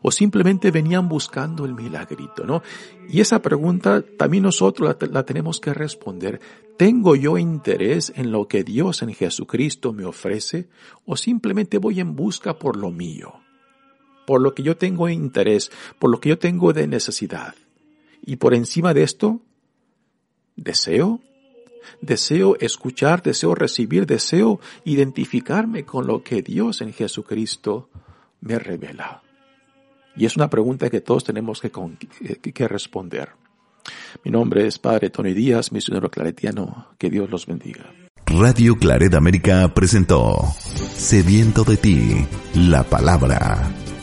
¿O 0.03 0.11
simplemente 0.11 0.71
venían 0.71 1.09
buscando 1.09 1.67
el 1.67 1.75
milagrito, 1.75 2.45
no? 2.45 2.63
Y 3.09 3.21
esa 3.21 3.43
pregunta 3.43 4.03
también 4.17 4.45
nosotros 4.45 4.97
la, 5.11 5.25
tenemos 5.25 5.61
que 5.61 5.75
responder. 5.75 6.41
¿Tengo 6.79 7.17
yo 7.17 7.37
interés 7.37 8.13
en 8.17 8.33
lo 8.33 8.49
que 8.49 8.65
Dios 8.65 9.03
en 9.03 9.13
Jesucristo 9.13 9.93
me 9.93 10.07
ofrece? 10.07 10.69
¿O 11.05 11.17
simplemente 11.17 11.77
voy 11.77 12.01
en 12.01 12.17
busca 12.17 12.59
por 12.59 12.77
lo 12.77 12.91
mío? 12.91 13.35
Por 14.27 14.41
lo 14.41 14.55
que 14.55 14.63
yo 14.63 14.77
tengo 14.77 15.09
interés, 15.09 15.71
por 15.99 16.11
lo 16.11 16.21
que 16.21 16.31
yo 16.31 16.39
tengo 16.39 16.73
de 16.73 16.87
necesidad. 16.87 17.55
Y 18.25 18.37
por 18.37 18.55
encima 18.55 18.95
de 18.95 19.03
esto, 19.03 19.41
deseo 20.57 21.21
Deseo 22.01 22.57
escuchar, 22.61 23.23
deseo 23.23 23.55
recibir, 23.55 24.07
deseo 24.07 24.61
identificarme 24.85 25.85
con 25.85 26.07
lo 26.07 26.23
que 26.23 26.43
Dios 26.43 26.81
en 26.81 26.93
Jesucristo 26.93 27.89
me 28.41 28.59
revela. 28.59 29.23
Y 30.17 30.27
es 30.27 30.37
una 30.37 30.51
pregunta 30.51 30.91
que 30.91 31.01
todos 31.01 31.25
tenemos 31.25 31.61
que, 31.61 32.69
responder. 32.69 33.31
Mi 34.25 34.31
nombre 34.31 34.67
es 34.67 34.79
Padre 34.79 35.11
Tony 35.11 35.33
Díaz, 35.33 35.73
misionero 35.73 36.11
claretiano. 36.11 36.89
Que 36.99 37.11
Dios 37.11 37.31
los 37.31 37.47
bendiga. 37.47 37.93
Radio 38.27 38.77
Claret 38.77 39.15
América 39.15 39.73
presentó 39.75 40.37
Sediento 40.95 41.65
de 41.65 41.77
ti, 41.77 42.27
la 42.55 42.85
palabra 42.85 43.73